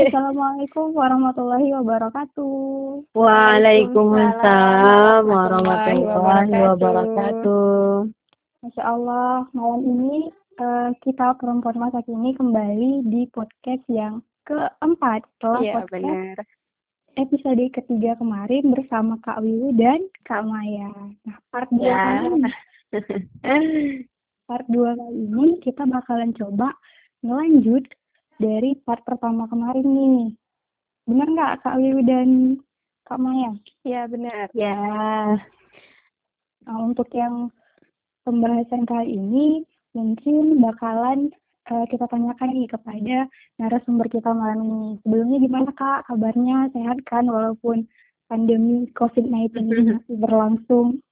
Assalamualaikum 0.00 0.96
warahmatullahi 0.96 1.76
wabarakatuh. 1.76 3.04
Waalaikumsalam 3.12 5.28
warahmatullahi 5.28 6.56
wabarakatuh. 6.56 8.08
Masya 8.64 8.80
Allah, 8.80 9.44
malam 9.52 9.84
ini 9.84 10.32
uh, 10.56 10.96
kita 11.04 11.36
perempuan 11.36 11.76
masa 11.76 12.00
kini 12.08 12.32
kembali 12.32 13.12
di 13.12 13.28
podcast 13.28 13.84
yang 13.92 14.24
keempat 14.48 15.20
setelah 15.36 15.60
Iya, 15.60 15.84
podcast 15.84 16.48
episode 17.20 17.60
ketiga 17.68 18.16
kemarin 18.16 18.72
bersama 18.72 19.20
Kak 19.20 19.44
Wiwu 19.44 19.76
dan 19.76 20.00
Kak 20.24 20.48
Maya. 20.48 20.96
Nah, 21.28 21.36
part 21.52 21.68
2 21.76 21.84
Ya. 21.84 22.00
kali 22.00 22.40
ini, 22.40 22.48
part 24.48 24.64
2 24.64 24.96
kali 24.96 25.28
ini 25.28 25.60
kita 25.60 25.84
bakalan 25.84 26.32
coba 26.32 26.72
ngelanjut 27.20 27.84
dari 28.40 28.72
part 28.80 29.04
pertama 29.04 29.44
kemarin 29.46 29.84
nih. 29.84 30.24
Bener 31.04 31.28
nggak 31.28 31.60
Kak 31.60 31.76
Wiwu 31.76 32.00
dan 32.08 32.28
Kak 33.04 33.20
Maya? 33.20 33.52
Ya, 33.84 34.08
benar. 34.08 34.48
Ya. 34.56 34.80
Nah, 36.64 36.78
untuk 36.80 37.12
yang 37.12 37.52
pembahasan 38.24 38.88
kali 38.88 39.16
ini 39.18 39.68
mungkin 39.92 40.62
bakalan 40.62 41.28
eh, 41.68 41.84
kita 41.92 42.08
tanyakan 42.08 42.56
nih 42.56 42.68
kepada 42.70 43.16
narasumber 43.60 44.08
kita 44.08 44.32
malam 44.32 44.64
ini. 44.64 44.90
Sebelumnya 45.04 45.38
gimana 45.44 45.70
Kak 45.76 46.08
kabarnya? 46.08 46.72
Sehat 46.72 47.04
kan 47.04 47.28
walaupun 47.28 47.84
pandemi 48.30 48.88
COVID-19 48.96 49.52
ini 49.68 49.82
masih 50.00 50.16
berlangsung? 50.16 51.02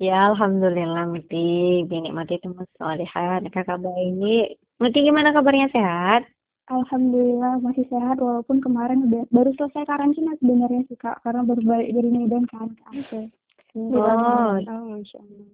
Ya, 0.00 0.32
alhamdulillah 0.32 1.12
Muti 1.12 1.84
binikmati 1.84 2.40
temu 2.40 2.64
solihat. 2.80 3.44
Kakak 3.52 3.76
kabar 3.76 4.00
ini 4.00 4.56
Muti 4.80 5.04
gimana 5.04 5.36
kabarnya 5.36 5.68
sehat? 5.68 6.24
Alhamdulillah 6.70 7.58
masih 7.66 7.82
sehat 7.90 8.22
walaupun 8.22 8.62
kemarin 8.62 9.10
udah 9.10 9.26
baru 9.34 9.50
selesai 9.58 9.90
karantina 9.90 10.38
sebenarnya 10.38 10.86
sih 10.86 10.94
Kak 10.94 11.18
karena 11.26 11.42
baru 11.42 11.62
balik 11.66 11.90
dari 11.90 12.10
Medan 12.14 12.46
kan 12.46 12.70
ke 12.70 12.84
Aceh. 12.94 13.26
Oh, 13.74 14.58
Masya 14.62 15.18
Allah. 15.18 15.46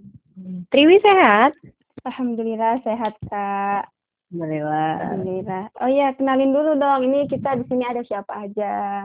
Triwi 0.72 0.96
sehat? 1.00 1.52
Alhamdulillah 2.04 2.80
sehat 2.84 3.16
kak. 3.32 3.88
Alhamdulillah. 4.32 4.94
Alhamdulillah. 5.00 5.64
Oh 5.80 5.90
iya 5.90 6.12
kenalin 6.16 6.52
dulu 6.52 6.76
dong. 6.76 7.08
Ini 7.08 7.28
kita 7.28 7.56
di 7.60 7.64
sini 7.68 7.84
ada 7.84 8.04
siapa 8.04 8.46
aja. 8.46 9.04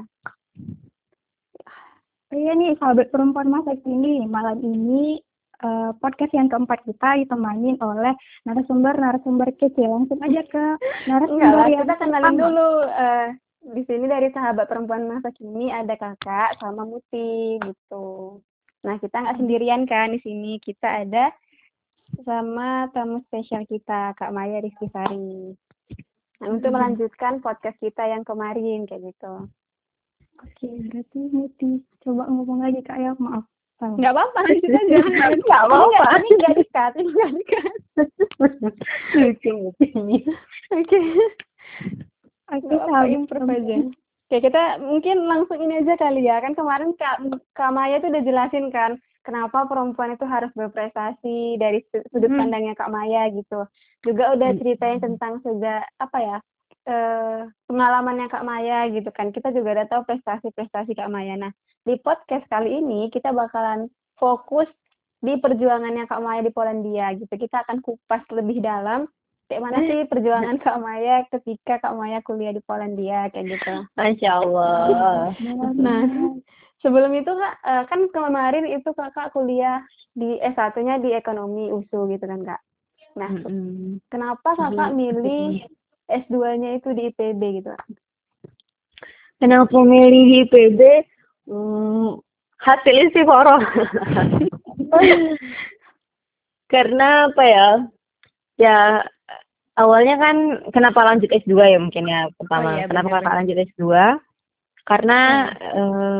Oh 2.31 2.37
iya 2.37 2.55
nih 2.55 2.75
sahabat 2.79 3.11
perempuan 3.11 3.51
masa 3.51 3.75
kini 3.83 4.23
malam 4.27 4.63
ini 4.63 5.19
eh, 5.61 5.91
podcast 5.95 6.31
yang 6.31 6.47
keempat 6.47 6.81
kita 6.83 7.15
ditemani 7.17 7.77
oleh 7.79 8.13
narasumber-narasumber 8.43 9.53
kece 9.55 9.81
langsung 9.81 10.17
aja 10.19 10.41
ke 10.43 10.57
Enggak 10.57 11.05
narasumber 11.07 11.65
yang 11.67 11.81
kita 11.81 11.95
kenalin 11.95 12.23
pertama. 12.27 12.41
dulu. 12.41 12.69
eh, 12.87 13.27
di 13.63 13.81
sini 13.85 14.05
dari 14.05 14.29
sahabat 14.29 14.65
perempuan 14.65 15.05
masa 15.05 15.29
kini 15.31 15.69
ada 15.69 15.93
kakak 15.93 16.57
sama 16.57 16.81
Muti 16.81 17.55
gitu. 17.57 18.41
Nah 18.81 18.97
kita 18.97 19.15
nggak 19.15 19.37
sendirian 19.37 19.85
kan 19.85 20.09
di 20.09 20.19
sini. 20.19 20.57
Kita 20.57 21.05
ada 21.05 21.29
sama 22.19 22.69
tamu 22.89 23.21
spesial 23.23 23.63
kita 23.63 24.11
Kak 24.13 24.29
Maya 24.29 24.59
Rizky 24.59 24.89
Sari. 24.89 25.53
Nah, 26.37 26.47
untuk 26.49 26.67
Hmm. 26.67 26.75
melanjutkan 26.75 27.37
podcast 27.37 27.77
kita 27.77 28.01
yang 28.03 28.25
kemarin 28.25 28.83
kayak 28.83 29.13
gitu. 29.13 29.45
Oke 30.39 30.67
berarti 30.83 31.19
Muti 31.29 31.71
coba 31.99 32.25
ngomong 32.25 32.65
lagi 32.65 32.81
kak 32.81 32.97
ya 32.97 33.13
maaf. 33.15 33.45
Nggak 33.81 34.13
apa-apa, 34.13 34.39
lanjut 34.45 34.71
aja. 34.71 34.97
Nggak 35.33 35.61
apa-apa. 35.65 36.05
Ini 36.15 36.29
nggak 36.37 36.55
dikat, 36.55 36.91
ini 36.95 37.09
nggak 37.09 37.31
dikat. 37.33 37.73
Lucu. 39.17 39.55
Oke. 40.71 40.99
Improve 42.51 43.25
perempuan. 43.27 43.57
aja. 43.57 43.77
Oke, 44.27 44.37
kita 44.39 44.63
mungkin 44.79 45.17
langsung 45.25 45.59
ini 45.59 45.81
aja 45.81 45.97
kali 45.97 46.23
ya. 46.23 46.39
Kan 46.39 46.53
kemarin 46.53 46.95
Kak, 46.95 47.19
Kak 47.51 47.71
Maya 47.71 47.99
tuh 47.99 48.07
udah 48.07 48.21
jelasin 48.21 48.69
kan, 48.69 48.95
kenapa 49.21 49.65
perempuan 49.65 50.13
itu 50.13 50.23
harus 50.23 50.51
berprestasi 50.53 51.57
dari 51.57 51.83
su- 51.89 52.05
sudut 52.07 52.29
Hmm. 52.29 52.39
pandangnya 52.39 52.71
Kak 52.73 52.87
Maya 52.87 53.27
gitu. 53.27 53.67
Juga 54.01 54.31
udah 54.31 54.49
Hmm. 54.51 54.59
ceritain 54.59 54.99
tentang 54.99 55.41
sejak, 55.41 55.83
apa 55.97 56.17
ya, 56.17 56.37
eh, 56.85 57.39
pengalamannya 57.65 58.27
Kak 58.27 58.41
Maya 58.41 58.87
gitu 58.87 59.11
kan. 59.11 59.29
Kita 59.29 59.51
juga 59.51 59.75
udah 59.75 59.87
tahu 59.87 60.01
prestasi-prestasi 60.05 60.91
Kak 60.93 61.11
Maya. 61.11 61.35
Nah, 61.37 61.51
di 61.81 61.97
podcast 62.01 62.45
kali 62.45 62.77
ini 62.77 63.09
kita 63.09 63.33
bakalan 63.33 63.89
fokus 64.21 64.69
di 65.21 65.37
perjuangannya 65.37 66.09
Kak 66.09 66.21
Maya 66.21 66.41
di 66.45 66.53
Polandia 66.53 67.13
gitu. 67.17 67.29
Kita 67.29 67.65
akan 67.65 67.81
kupas 67.81 68.25
lebih 68.33 68.61
dalam 68.61 69.05
kayak 69.49 69.61
mana 69.61 69.77
sih 69.85 69.99
perjuangan 70.11 70.57
Kak 70.61 70.77
Maya 70.81 71.25
ketika 71.29 71.81
Kak 71.81 71.93
Maya 71.97 72.21
kuliah 72.25 72.53
di 72.53 72.61
Polandia 72.61 73.29
kayak 73.33 73.57
gitu. 73.57 73.73
Masya 73.97 74.29
Allah. 74.41 75.33
Nah, 75.85 76.01
sebelum 76.85 77.11
itu 77.17 77.31
Kak, 77.33 77.55
eh, 77.65 77.83
kan 77.89 78.01
kemarin 78.13 78.65
itu 78.69 78.89
Kakak 78.93 79.33
kuliah 79.33 79.81
di 80.13 80.37
S1-nya 80.41 81.01
di 81.01 81.17
ekonomi 81.17 81.73
USU 81.73 82.09
gitu 82.09 82.25
kan 82.25 82.41
Kak. 82.45 82.61
Nah, 83.17 83.31
Mm-mm. 83.41 84.01
kenapa 84.09 84.53
Kakak 84.53 84.93
milih 84.93 85.65
S2-nya 86.09 86.77
itu 86.77 86.93
di 86.93 87.09
IPB 87.09 87.41
gitu? 87.61 87.69
Kak? 87.73 87.87
Kenapa 89.41 89.73
milih 89.81 90.45
IPB? 90.45 90.79
Hmm, 91.51 92.15
hasil 92.63 93.11
istiqoroh. 93.11 93.59
Karena 96.71 97.27
apa 97.27 97.43
ya? 97.43 97.67
Ya 98.55 98.77
awalnya 99.75 100.15
kan 100.15 100.35
kenapa 100.71 101.03
lanjut 101.03 101.27
S2 101.27 101.51
ya 101.67 101.79
mungkin 101.83 102.07
ya 102.07 102.31
pertama. 102.39 102.71
Oh 102.71 102.73
iya, 102.79 102.87
kenapa 102.87 103.11
benar, 103.11 103.19
kakak 103.19 103.37
lanjut 103.43 103.57
S2? 103.67 103.83
Karena 104.87 105.19
eh, 105.51 106.19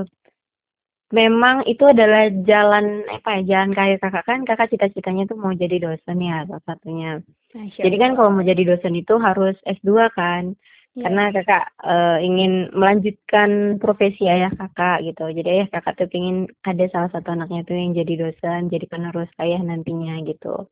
memang 1.16 1.64
itu 1.68 1.84
adalah 1.88 2.28
jalan 2.44 3.08
apa 3.08 3.40
ya 3.40 3.42
jalan 3.56 3.72
karir 3.72 4.00
kakak 4.00 4.24
kan 4.28 4.40
kakak 4.44 4.72
cita-citanya 4.76 5.32
tuh 5.32 5.40
mau 5.40 5.56
jadi 5.56 5.80
dosen 5.80 6.20
ya 6.20 6.44
salah 6.44 6.64
satunya. 6.68 7.24
Jadi 7.56 7.96
kan 7.96 8.20
kalau 8.20 8.36
mau 8.36 8.44
jadi 8.44 8.64
dosen 8.64 9.00
itu 9.00 9.16
harus 9.16 9.56
S2 9.64 10.12
kan. 10.12 10.60
Iya. 10.92 11.08
Karena 11.08 11.24
kakak 11.32 11.64
eh, 11.88 12.18
ingin 12.28 12.52
melanjutkan 12.76 13.50
profesi 13.80 14.28
ayah 14.28 14.52
kakak 14.52 15.08
gitu. 15.08 15.24
Jadi 15.32 15.48
ayah 15.48 15.68
kakak 15.72 15.96
tuh 16.04 16.12
ingin 16.12 16.38
ada 16.68 16.84
salah 16.92 17.10
satu 17.16 17.32
anaknya 17.32 17.64
tuh 17.64 17.76
yang 17.80 17.96
jadi 17.96 18.14
dosen, 18.28 18.68
jadi 18.68 18.86
penerus 18.92 19.32
ayah 19.40 19.64
nantinya 19.64 20.20
gitu. 20.28 20.68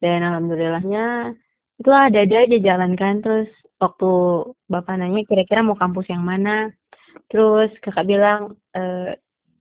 Dan 0.00 0.24
alhamdulillahnya 0.24 1.36
itulah 1.80 2.08
ada-ada 2.08 2.36
aja 2.48 2.58
jalan 2.60 2.92
kan. 2.96 3.20
Terus 3.20 3.50
waktu 3.80 4.10
bapak 4.72 4.94
nanya 5.00 5.20
kira-kira 5.28 5.60
mau 5.60 5.76
kampus 5.76 6.08
yang 6.08 6.24
mana. 6.24 6.72
Terus 7.28 7.68
kakak 7.84 8.08
bilang 8.08 8.56
eh 8.76 9.16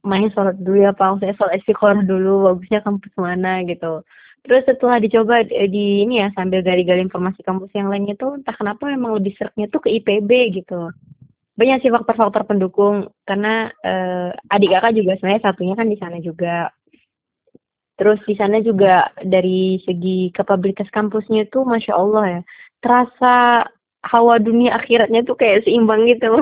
main 0.08 0.28
sholat 0.34 0.56
dulu 0.64 0.88
ya 0.88 0.92
pak, 0.96 1.20
saya 1.22 1.36
sholat 1.38 1.60
istiqoroh 1.62 2.04
dulu, 2.08 2.48
bagusnya 2.48 2.80
kampus 2.84 3.12
mana 3.20 3.62
gitu. 3.68 4.02
Terus 4.42 4.64
setelah 4.66 4.98
dicoba 4.98 5.46
di, 5.46 5.54
di 5.70 5.86
ini 6.06 6.18
ya 6.22 6.34
sambil 6.34 6.66
gali-gali 6.66 7.06
informasi 7.06 7.46
kampus 7.46 7.70
yang 7.78 7.94
lainnya 7.94 8.18
tuh 8.18 8.42
entah 8.42 8.58
kenapa 8.58 8.90
memang 8.90 9.22
lebih 9.22 9.38
seretnya 9.38 9.70
tuh 9.70 9.86
ke 9.86 9.90
IPB 10.02 10.62
gitu. 10.64 10.90
Banyak 11.54 11.86
sih 11.86 11.94
faktor-faktor 11.94 12.50
pendukung 12.50 13.14
karena 13.30 13.70
eh, 13.86 14.34
adik 14.50 14.74
kakak 14.74 14.98
juga 14.98 15.12
sebenarnya 15.22 15.46
satunya 15.46 15.74
kan 15.78 15.88
di 15.88 15.98
sana 16.02 16.18
juga. 16.18 16.74
Terus 18.02 18.18
di 18.26 18.34
sana 18.34 18.58
juga 18.66 19.14
dari 19.22 19.78
segi 19.86 20.34
kapabilitas 20.34 20.90
kampusnya 20.90 21.46
tuh 21.54 21.62
masya 21.70 21.94
Allah 21.94 22.26
ya 22.26 22.42
terasa 22.82 23.70
hawa 24.02 24.42
dunia 24.42 24.74
akhiratnya 24.74 25.22
tuh 25.22 25.38
kayak 25.38 25.64
seimbang 25.64 26.10
gitu. 26.10 26.34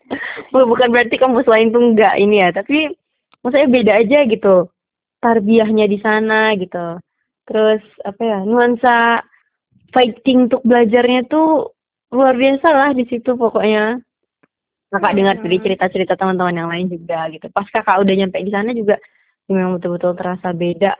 Bukan 0.52 0.88
berarti 0.92 1.16
kampus 1.16 1.48
lain 1.48 1.72
tuh 1.72 1.80
enggak 1.80 2.14
ini 2.20 2.44
ya, 2.44 2.52
tapi 2.52 2.92
maksudnya 3.40 3.68
beda 3.72 3.92
aja 4.04 4.18
gitu. 4.28 4.68
Tarbiyahnya 5.18 5.88
di 5.88 5.98
sana 5.98 6.52
gitu. 6.54 7.00
Terus 7.48 7.82
apa 8.04 8.22
ya 8.22 8.38
nuansa 8.44 9.24
fighting 9.96 10.52
untuk 10.52 10.60
belajarnya 10.68 11.24
tuh 11.32 11.72
luar 12.12 12.36
biasa 12.36 12.68
lah 12.68 12.90
di 12.92 13.08
situ 13.08 13.32
pokoknya. 13.34 14.04
Kakak 14.88 15.16
dengar 15.20 15.36
dari 15.36 15.60
cerita-cerita 15.60 16.16
teman-teman 16.16 16.56
yang 16.56 16.68
lain 16.72 16.88
juga 16.88 17.28
gitu. 17.28 17.52
Pas 17.52 17.68
kakak 17.68 18.00
udah 18.00 18.14
nyampe 18.16 18.40
di 18.40 18.52
sana 18.52 18.72
juga 18.72 18.96
memang 19.48 19.76
betul-betul 19.76 20.16
terasa 20.16 20.52
beda 20.56 20.96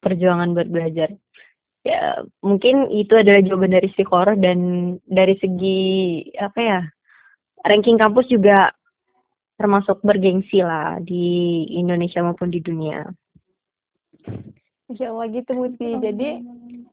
perjuangan 0.00 0.56
buat 0.56 0.68
belajar. 0.68 1.12
Ya 1.84 2.24
mungkin 2.40 2.88
itu 2.92 3.12
adalah 3.12 3.44
jawaban 3.44 3.76
dari 3.76 3.92
istiqoroh 3.92 4.36
dan 4.40 4.58
dari 5.04 5.36
segi 5.36 5.80
apa 6.40 6.60
ya 6.60 6.80
ranking 7.64 8.00
kampus 8.00 8.26
juga 8.32 8.72
termasuk 9.56 10.00
bergengsi 10.04 10.60
lah 10.60 11.00
di 11.00 11.64
Indonesia 11.76 12.20
maupun 12.20 12.52
di 12.52 12.60
dunia. 12.60 13.04
Masya 14.86 15.10
Allah 15.10 15.26
gitu 15.34 15.50
Muti. 15.58 15.88
Jadi 15.98 16.28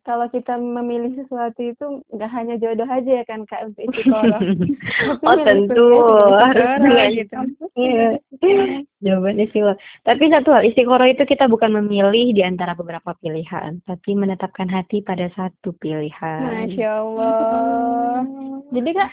kalau 0.02 0.26
kita 0.34 0.58
memilih 0.58 1.14
sesuatu 1.14 1.62
itu 1.62 2.02
nggak 2.10 2.32
hanya 2.34 2.56
jodoh 2.58 2.90
aja 2.90 3.22
ya 3.22 3.24
kan 3.30 3.46
Kak 3.46 3.70
untuk 3.70 3.86
istiqoroh. 3.86 4.42
Oh 5.30 5.36
tentu 5.40 5.78
juga 5.78 6.44
harus 6.50 6.70
dengan 6.82 7.10
gitu. 7.14 7.36
Iya. 7.78 8.10
Jawaban 9.06 9.38
istiqoroh. 9.46 9.78
Tapi 10.04 10.24
satu 10.34 10.50
hal, 10.58 10.66
istiqoroh 10.66 11.06
itu 11.06 11.24
kita 11.24 11.46
bukan 11.46 11.72
memilih 11.78 12.34
di 12.34 12.42
antara 12.42 12.74
beberapa 12.74 13.14
pilihan, 13.22 13.80
tapi 13.86 14.12
menetapkan 14.18 14.68
hati 14.74 15.06
pada 15.06 15.30
satu 15.38 15.72
pilihan. 15.78 16.68
Masya 16.68 16.90
Allah. 16.98 18.26
Jadi 18.74 18.90
kak, 18.90 19.10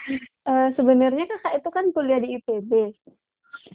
uh, 0.49 0.67
sebenarnya 0.73 1.29
kakak 1.29 1.53
itu 1.61 1.69
kan 1.69 1.85
kuliah 1.93 2.17
di 2.17 2.41
IPB. 2.41 2.71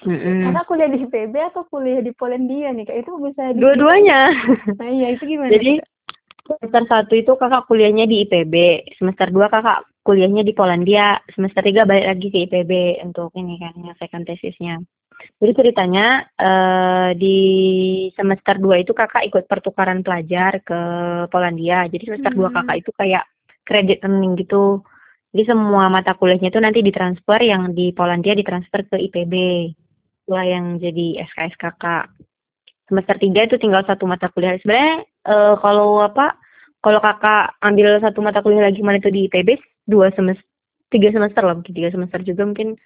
Mm-mm. 0.05 0.53
Kakak 0.53 0.65
kuliah 0.69 0.89
di 0.93 0.99
IPB 1.09 1.35
atau 1.55 1.65
kuliah 1.73 2.05
di 2.05 2.13
Polandia 2.13 2.69
nih 2.77 2.85
kak? 2.85 2.99
Itu 3.01 3.17
bisa 3.17 3.57
di... 3.57 3.61
Dua-duanya. 3.65 4.35
Nah 4.79 4.89
iya 4.93 5.17
itu 5.17 5.25
gimana? 5.25 5.51
Jadi 5.57 5.81
semester 6.47 6.83
satu 6.85 7.15
itu 7.17 7.33
kakak 7.33 7.65
kuliahnya 7.65 8.05
di 8.05 8.29
IPB, 8.29 8.55
semester 9.01 9.33
dua 9.33 9.49
kakak 9.49 9.89
kuliahnya 10.05 10.45
di 10.45 10.53
Polandia, 10.53 11.19
semester 11.33 11.65
tiga 11.65 11.89
balik 11.89 12.07
lagi 12.13 12.29
ke 12.29 12.39
IPB 12.47 13.03
untuk 13.09 13.33
ini 13.35 13.57
kan 13.59 13.73
menyelesaikan 13.75 14.23
tesisnya. 14.29 14.79
Jadi 15.37 15.53
ceritanya 15.53 16.25
uh, 16.41 17.11
di 17.17 17.39
semester 18.17 18.57
2 18.57 18.85
itu 18.85 18.93
kakak 18.97 19.25
ikut 19.29 19.45
pertukaran 19.49 20.01
pelajar 20.01 20.61
ke 20.65 20.81
Polandia. 21.29 21.89
Jadi 21.89 22.09
semester 22.09 22.33
hmm. 22.33 22.53
2 22.53 22.57
kakak 22.57 22.77
itu 22.85 22.91
kayak 22.97 23.25
credit 23.65 24.01
earning 24.05 24.37
gitu. 24.41 24.81
Jadi 25.37 25.53
semua 25.53 25.93
mata 25.93 26.17
kuliahnya 26.17 26.49
itu 26.49 26.61
nanti 26.63 26.81
ditransfer 26.81 27.41
yang 27.45 27.77
di 27.77 27.93
Polandia 27.93 28.33
ditransfer 28.33 28.89
ke 28.89 28.97
IPB. 28.97 29.35
Itulah 30.26 30.43
yang 30.43 30.82
jadi 30.82 31.23
SKS 31.31 31.55
kakak. 31.55 32.11
Semester 32.90 33.14
3 33.19 33.46
itu 33.46 33.56
tinggal 33.62 33.87
satu 33.87 34.11
mata 34.11 34.26
kuliah. 34.34 34.58
Sebenarnya 34.58 35.06
uh, 35.26 35.55
kalau 35.62 36.02
apa 36.02 36.34
kalau 36.82 36.99
kakak 36.99 37.55
ambil 37.62 37.99
satu 38.02 38.19
mata 38.23 38.43
kuliah 38.43 38.67
lagi 38.67 38.82
mana 38.82 38.99
itu 38.99 39.11
di 39.11 39.31
IPB 39.31 39.58
dua 39.87 40.11
semester 40.14 40.43
tiga 40.90 41.11
semester 41.11 41.43
lah 41.43 41.58
mungkin 41.58 41.75
tiga 41.75 41.90
semester 41.90 42.23
juga 42.23 42.43
mungkin 42.46 42.78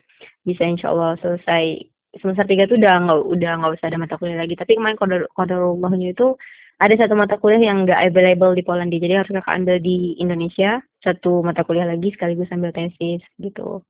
bisa 0.48 0.64
insya 0.64 0.88
Allah 0.88 1.20
selesai 1.20 1.84
semester 2.16 2.48
tiga 2.48 2.64
tuh 2.64 2.80
udah 2.80 2.94
nggak 3.06 3.20
udah 3.28 3.52
nggak 3.60 3.72
usah 3.76 3.86
ada 3.92 4.00
mata 4.00 4.16
kuliah 4.16 4.40
lagi 4.40 4.56
tapi 4.56 4.80
kemarin 4.80 4.96
kodarulahnya 5.36 6.16
itu 6.16 6.32
ada 6.80 6.94
satu 6.96 7.12
mata 7.12 7.36
kuliah 7.36 7.60
yang 7.60 7.84
nggak 7.84 8.00
available 8.08 8.56
di 8.56 8.64
Polandia 8.64 9.04
jadi 9.04 9.20
harus 9.20 9.30
kakak 9.30 9.52
ambil 9.52 9.76
di 9.84 10.16
Indonesia 10.16 10.80
satu 11.04 11.44
mata 11.44 11.60
kuliah 11.60 11.84
lagi 11.84 12.08
sekaligus 12.16 12.48
ambil 12.48 12.72
tesis 12.72 13.20
gitu 13.36 13.84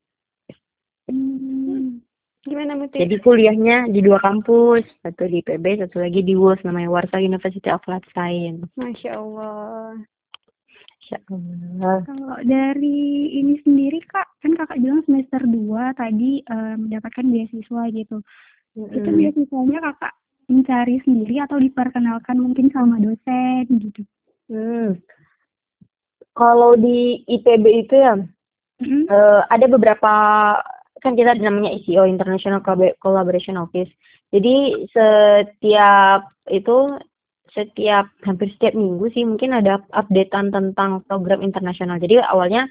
hmm. 1.07 1.50
Gimana 2.45 2.73
Muti? 2.79 3.01
jadi 3.01 3.17
kuliahnya 3.21 3.93
di 3.93 4.01
dua 4.01 4.17
kampus 4.21 4.85
satu 5.05 5.29
di 5.29 5.45
PB 5.45 5.85
satu 5.85 6.01
lagi 6.01 6.25
di 6.25 6.33
WUS 6.33 6.65
namanya 6.65 6.89
Warsaw 6.89 7.21
University 7.21 7.69
of 7.69 7.85
Life 7.85 8.07
Science 8.17 8.65
Masya 8.81 9.13
Allah 9.21 10.01
Allah. 11.19 12.07
Kalau 12.07 12.39
dari 12.47 13.35
ini 13.35 13.59
sendiri 13.67 13.99
kak, 14.07 14.29
kan 14.45 14.55
kakak 14.55 14.79
bilang 14.79 15.03
semester 15.09 15.43
2 15.43 15.99
tadi 15.99 16.45
um, 16.47 16.87
mendapatkan 16.87 17.27
beasiswa 17.27 17.83
gitu. 17.91 18.17
Mm-hmm. 18.79 18.95
Itu 18.95 19.11
beasiswanya 19.11 19.79
kakak 19.91 20.15
mencari 20.51 20.97
sendiri 21.03 21.37
atau 21.43 21.59
diperkenalkan 21.59 22.37
mungkin 22.39 22.71
sama 22.71 22.99
dosen 22.99 23.67
gitu? 23.71 24.03
Hmm. 24.51 24.99
Kalau 26.35 26.75
di 26.79 27.23
IPB 27.27 27.65
itu 27.87 27.95
ya, 27.95 28.15
mm-hmm. 28.83 29.03
uh, 29.11 29.43
ada 29.51 29.67
beberapa 29.67 30.13
kan 31.03 31.17
kita 31.17 31.37
namanya 31.41 31.75
ICO 31.75 32.07
International 32.07 32.61
Collaboration 33.01 33.57
Office. 33.57 33.91
Jadi 34.31 34.87
setiap 34.95 36.31
itu 36.47 37.01
setiap 37.51 38.07
hampir 38.23 38.55
setiap 38.55 38.79
minggu 38.79 39.11
sih 39.11 39.27
mungkin 39.27 39.59
ada 39.59 39.83
updatean 39.91 40.55
tentang 40.55 41.03
program 41.07 41.43
internasional. 41.43 41.99
Jadi 41.99 42.23
awalnya 42.23 42.71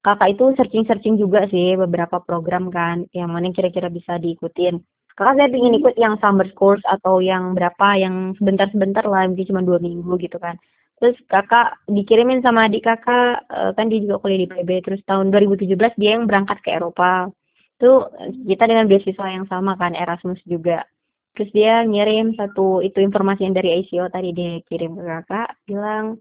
kakak 0.00 0.38
itu 0.38 0.44
searching-searching 0.56 1.20
juga 1.20 1.44
sih 1.52 1.76
beberapa 1.76 2.22
program 2.24 2.72
kan 2.72 3.04
yang 3.12 3.28
mana 3.34 3.52
kira-kira 3.52 3.92
bisa 3.92 4.16
diikutin. 4.16 4.80
Kakak 5.16 5.36
saya 5.40 5.48
ingin 5.48 5.80
ikut 5.80 5.96
yang 5.96 6.20
summer 6.20 6.48
course 6.52 6.84
atau 6.84 7.24
yang 7.24 7.56
berapa 7.56 7.96
yang 7.96 8.36
sebentar-sebentar 8.36 9.04
lah 9.08 9.24
mungkin 9.28 9.48
cuma 9.48 9.64
dua 9.64 9.78
minggu 9.80 10.12
gitu 10.20 10.36
kan. 10.40 10.56
Terus 10.96 11.16
kakak 11.28 11.76
dikirimin 11.92 12.40
sama 12.40 12.68
adik 12.68 12.88
kakak 12.88 13.44
eh, 13.52 13.70
kan 13.76 13.92
dia 13.92 14.00
juga 14.00 14.16
kuliah 14.24 14.44
di 14.44 14.48
PB 14.48 14.70
terus 14.84 15.00
tahun 15.04 15.28
2017 15.28 15.76
dia 16.00 16.16
yang 16.16 16.24
berangkat 16.24 16.60
ke 16.64 16.72
Eropa. 16.72 17.28
Itu 17.76 18.08
kita 18.48 18.64
dengan 18.64 18.88
beasiswa 18.88 19.26
yang 19.28 19.44
sama 19.52 19.76
kan 19.76 19.92
Erasmus 19.92 20.40
juga. 20.48 20.88
Terus 21.36 21.52
dia 21.52 21.84
ngirim 21.84 22.32
satu 22.32 22.80
itu 22.80 22.96
informasi 23.04 23.44
yang 23.44 23.52
dari 23.52 23.84
ICO 23.84 24.08
tadi 24.08 24.32
dia 24.32 24.64
kirim 24.64 24.96
ke 24.96 25.04
kakak 25.04 25.48
bilang 25.68 26.16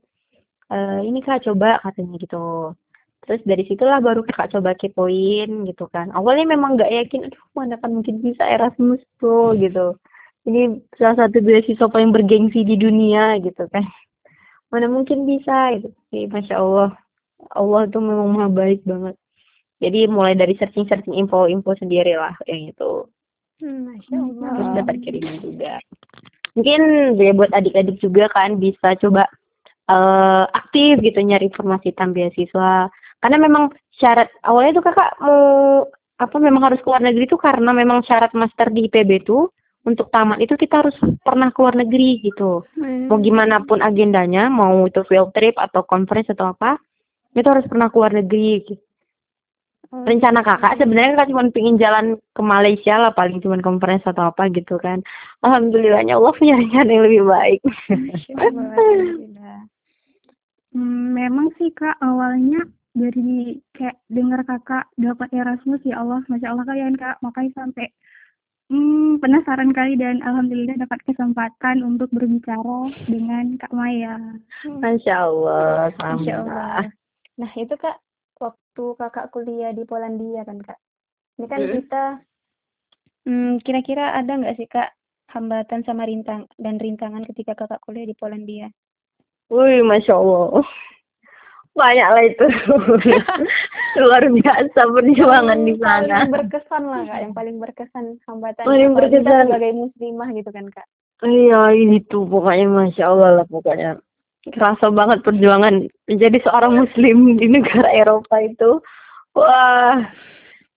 e, 0.68 0.78
ini 1.08 1.24
kak 1.24 1.48
coba 1.48 1.80
katanya 1.80 2.20
gitu. 2.20 2.76
Terus 3.24 3.42
dari 3.48 3.64
situlah 3.72 4.04
baru 4.04 4.28
kakak 4.28 4.52
coba 4.60 4.76
kepoin 4.76 5.64
gitu 5.72 5.88
kan. 5.88 6.12
Awalnya 6.12 6.60
memang 6.60 6.76
nggak 6.76 6.92
yakin 6.92 7.32
aduh 7.32 7.44
mana 7.56 7.80
kan 7.80 7.96
mungkin 7.96 8.20
bisa 8.20 8.44
Erasmus 8.44 9.00
pro 9.16 9.56
gitu. 9.56 9.96
Ini 10.44 10.84
salah 11.00 11.26
satu 11.26 11.40
beasiswa 11.40 11.88
paling 11.88 12.12
bergengsi 12.12 12.68
di 12.68 12.76
dunia 12.76 13.40
gitu 13.40 13.64
kan. 13.72 13.88
Mana 14.76 14.92
mungkin 14.92 15.24
bisa 15.24 15.80
gitu. 15.80 15.96
Sih 16.12 16.28
masya 16.28 16.60
Allah. 16.60 16.92
Allah 17.56 17.88
tuh 17.88 18.04
memang 18.04 18.36
maha 18.36 18.50
baik 18.52 18.84
banget 18.84 19.16
jadi 19.84 20.08
mulai 20.08 20.34
dari 20.38 20.56
searching 20.56 20.88
searching 20.88 21.16
info 21.16 21.46
info 21.52 21.76
sendiri 21.76 22.16
lah 22.16 22.36
yang 22.48 22.72
itu 22.72 23.06
Hmm, 23.64 23.96
Allah. 24.12 24.52
Terus 24.52 24.70
dapat 24.84 24.96
kiriman 25.00 25.36
juga. 25.40 25.74
Mungkin 26.56 26.80
ya 27.20 27.32
buat 27.36 27.52
adik-adik 27.52 28.00
juga 28.00 28.32
kan 28.32 28.60
bisa 28.60 28.96
coba 29.00 29.28
uh, 29.92 30.48
aktif 30.56 31.00
gitu 31.04 31.20
nyari 31.24 31.52
informasi 31.52 31.96
tentang 31.96 32.16
beasiswa. 32.16 32.92
Karena 33.20 33.38
memang 33.40 33.72
syarat 33.96 34.32
awalnya 34.44 34.80
tuh 34.80 34.86
kakak 34.92 35.12
mau 35.24 35.40
apa 36.16 36.36
memang 36.40 36.64
harus 36.64 36.80
keluar 36.80 37.04
negeri 37.04 37.28
itu 37.28 37.36
karena 37.36 37.76
memang 37.76 38.00
syarat 38.08 38.32
master 38.32 38.72
di 38.72 38.88
IPB 38.88 39.28
tuh 39.28 39.52
untuk 39.84 40.08
tamat 40.16 40.40
itu 40.40 40.56
kita 40.56 40.80
harus 40.80 40.96
pernah 41.24 41.52
keluar 41.52 41.76
negeri 41.76 42.24
gitu. 42.24 42.64
Hmm. 42.76 43.12
Mau 43.12 43.20
gimana 43.20 43.64
pun 43.64 43.84
agendanya, 43.84 44.48
mau 44.48 44.88
itu 44.88 45.04
field 45.08 45.36
trip 45.36 45.56
atau 45.60 45.84
conference 45.84 46.32
atau 46.32 46.56
apa, 46.56 46.80
itu 47.36 47.46
harus 47.46 47.68
pernah 47.68 47.92
keluar 47.92 48.16
negeri 48.16 48.64
gitu 48.64 48.85
rencana 49.92 50.40
kakak 50.42 50.78
sebenarnya 50.82 51.20
kan 51.20 51.30
cuma 51.30 51.44
pingin 51.54 51.78
jalan 51.78 52.18
ke 52.34 52.42
Malaysia 52.42 52.98
lah 52.98 53.12
paling 53.14 53.42
cuma 53.42 53.60
conference 53.62 54.06
atau 54.06 54.30
apa 54.30 54.50
gitu 54.52 54.78
kan. 54.82 55.02
Alhamdulillahnya 55.46 56.18
Allah 56.18 56.34
punya 56.36 56.56
rencana 56.58 56.90
yang 56.90 57.06
lebih 57.06 57.24
baik. 57.26 57.62
Hmm, 60.76 61.16
memang 61.16 61.56
sih 61.56 61.72
kak 61.72 61.96
awalnya 62.04 62.60
dari 62.92 63.64
kayak 63.72 63.96
dengar 64.12 64.44
kakak 64.44 64.84
dapat 65.00 65.32
Erasmus 65.32 65.80
ya 65.88 66.04
Allah 66.04 66.20
masya 66.28 66.52
Allah 66.52 66.68
kalian 66.68 67.00
kak. 67.00 67.16
Makanya 67.24 67.52
sampai 67.56 67.88
hmm, 68.68 69.24
penasaran 69.24 69.72
kali 69.72 69.96
dan 69.96 70.20
alhamdulillah 70.20 70.76
dapat 70.76 71.00
kesempatan 71.08 71.80
untuk 71.80 72.12
berbicara 72.12 72.92
dengan 73.08 73.56
Kak 73.56 73.72
Maya. 73.72 74.20
Masya 74.68 75.16
Allah, 75.16 75.96
Masya 75.96 76.34
Allah. 76.44 76.92
Nah 77.36 77.52
itu 77.56 77.76
kak 77.76 78.00
waktu 78.76 79.00
kakak 79.00 79.32
kuliah 79.32 79.72
di 79.72 79.88
Polandia 79.88 80.44
kan 80.44 80.60
kak 80.60 80.76
ini 81.40 81.48
kan 81.48 81.64
hmm. 81.64 81.72
kita 81.80 82.04
hmm, 83.24 83.54
kira-kira 83.64 84.12
ada 84.12 84.36
nggak 84.36 84.60
sih 84.60 84.68
kak 84.68 84.92
hambatan 85.32 85.88
sama 85.88 86.04
rintang 86.04 86.44
dan 86.60 86.76
rintangan 86.76 87.24
ketika 87.24 87.56
kakak 87.56 87.80
kuliah 87.88 88.04
di 88.04 88.12
Polandia 88.12 88.68
Wih, 89.46 89.86
masya 89.86 90.18
Allah, 90.18 90.66
banyak 91.78 92.10
lah 92.18 92.24
itu, 92.26 92.46
luar 94.02 94.26
biasa 94.26 94.80
perjuangan 94.90 95.60
di 95.62 95.78
sana. 95.78 96.26
Yang 96.26 96.34
berkesan 96.34 96.84
lah 96.90 97.06
kak, 97.06 97.20
yang 97.22 97.34
paling 97.38 97.62
berkesan 97.62 98.06
hambatan. 98.26 98.66
Paling 98.66 98.98
berkesan 98.98 99.46
sebagai 99.46 99.74
muslimah 99.78 100.34
gitu 100.34 100.50
kan 100.50 100.66
kak. 100.74 100.90
Iya 101.22 101.78
itu 101.78 102.26
pokoknya 102.26 102.66
masya 102.74 103.06
Allah 103.06 103.30
lah 103.38 103.46
pokoknya 103.46 104.02
kerasa 104.54 104.94
banget 104.94 105.26
perjuangan 105.26 105.90
menjadi 106.06 106.38
seorang 106.46 106.74
muslim 106.86 107.38
di 107.40 107.48
negara 107.50 107.90
Eropa 107.90 108.38
itu. 108.42 108.82
Wah 109.34 110.06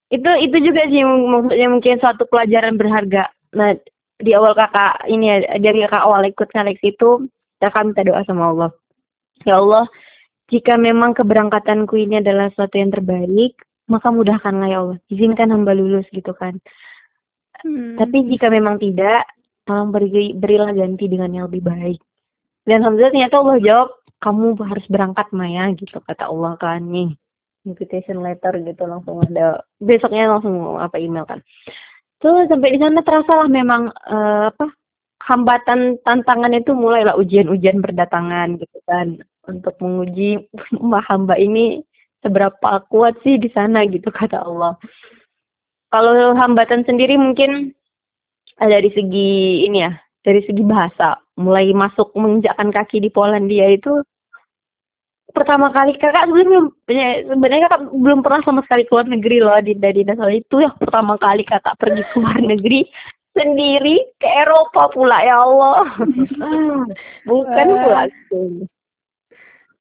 itu 0.08 0.30
itu 0.40 0.56
juga 0.72 0.88
sih 0.88 1.04
maksudnya 1.04 1.68
mungkin 1.68 2.00
suatu 2.00 2.25
pelajaran 2.28 2.80
berharga. 2.80 3.28
Nah 3.52 3.76
di 4.18 4.32
awal 4.34 4.56
kakak 4.56 5.04
ini 5.06 5.25
ya 5.28 5.37
dari 5.60 5.84
kakak 5.84 6.04
awal 6.04 6.25
ikut 6.25 6.48
seleksi 6.50 6.96
itu 6.96 7.28
kakak 7.60 7.92
minta 7.92 8.02
doa 8.02 8.25
sama 8.25 8.50
Allah. 8.56 8.70
Ya 9.44 9.60
Allah 9.60 9.84
jika 10.48 10.80
memang 10.80 11.12
keberangkatanku 11.12 11.92
ini 12.00 12.25
adalah 12.25 12.48
sesuatu 12.56 12.80
yang 12.80 12.88
terbaik 12.88 13.52
maka 13.88 14.08
mudahkanlah 14.08 14.68
ya 14.68 14.78
Allah. 14.80 14.98
Izinkan 15.12 15.52
hamba 15.52 15.76
lulus 15.76 16.08
gitu 16.12 16.32
kan. 16.32 16.56
Hmm. 17.58 17.98
tapi 17.98 18.22
jika 18.30 18.46
memang 18.54 18.78
tidak 18.78 19.26
tolong 19.66 19.90
beri, 19.90 20.30
berilah 20.30 20.70
ganti 20.70 21.10
dengan 21.10 21.34
yang 21.34 21.44
lebih 21.50 21.66
baik 21.66 21.98
dan 22.68 22.84
alhamdulillah 22.84 23.12
ternyata 23.16 23.40
Allah 23.40 23.58
jawab 23.64 23.88
kamu 24.20 24.60
harus 24.60 24.87
berangkat 24.92 25.26
Maya 25.32 25.72
gitu 25.72 26.04
kata 26.04 26.28
Allah 26.28 26.60
kan 26.60 26.84
nih. 26.84 27.16
Invitation 27.64 28.20
letter 28.20 28.60
gitu 28.60 28.84
langsung 28.84 29.25
ada. 29.25 29.64
Besoknya 29.80 30.28
langsung 30.37 30.76
apa 30.76 31.00
email 31.00 31.25
kan. 31.25 31.40
Tuh 32.20 32.44
sampai 32.44 32.76
di 32.76 32.78
sana 32.82 33.00
terasa 33.00 33.32
lah 33.32 33.48
memang 33.48 33.88
uh, 33.88 34.52
apa 34.52 34.68
hambatan 35.25 35.96
tantangan 36.04 36.52
itu 36.52 36.76
mulailah 36.76 37.16
ujian-ujian 37.16 37.80
berdatangan 37.80 38.60
gitu 38.60 38.78
kan. 38.84 39.16
Untuk 39.48 39.72
menguji 39.80 40.44
hamba 41.08 41.34
ini 41.40 41.80
seberapa 42.20 42.84
kuat 42.92 43.16
sih 43.25 43.40
di 43.40 43.48
sana 43.48 43.88
gitu 43.88 44.12
kata 44.12 44.44
Allah. 44.44 44.76
Kalau 45.88 46.37
hambatan 46.37 46.84
sendiri 46.84 47.16
mungkin 47.16 47.72
eh, 48.60 48.68
dari 48.68 48.92
segi 48.92 49.64
ini 49.64 49.88
ya 49.88 49.96
dari 50.22 50.42
segi 50.44 50.62
bahasa 50.66 51.18
mulai 51.38 51.70
masuk 51.70 52.10
menginjakkan 52.18 52.75
kaki 52.75 52.98
di 52.98 53.10
Polandia 53.10 53.70
itu 53.70 54.02
pertama 55.32 55.70
kali. 55.70 55.94
Kakak 55.96 56.26
sebelumnya 56.26 56.60
ya, 56.90 57.08
sebenarnya 57.28 57.66
kakak 57.70 57.82
belum 57.94 58.20
pernah 58.26 58.42
sama 58.42 58.60
sekali 58.66 58.82
keluar 58.88 59.06
negeri 59.06 59.38
loh 59.38 59.58
di 59.62 59.72
dari 59.78 60.02
dasar 60.02 60.30
itu 60.34 60.64
ya 60.64 60.70
pertama 60.75 61.14
kali 61.20 61.46
kakak 61.46 61.78
pergi 61.78 62.02
keluar 62.10 62.38
negeri 62.50 62.88
sendiri 63.38 64.02
ke 64.18 64.28
Eropa 64.28 64.90
pula 64.90 65.22
ya 65.22 65.37
Allah. 65.46 65.87
Bukan 67.28 67.66
pula. 67.70 68.02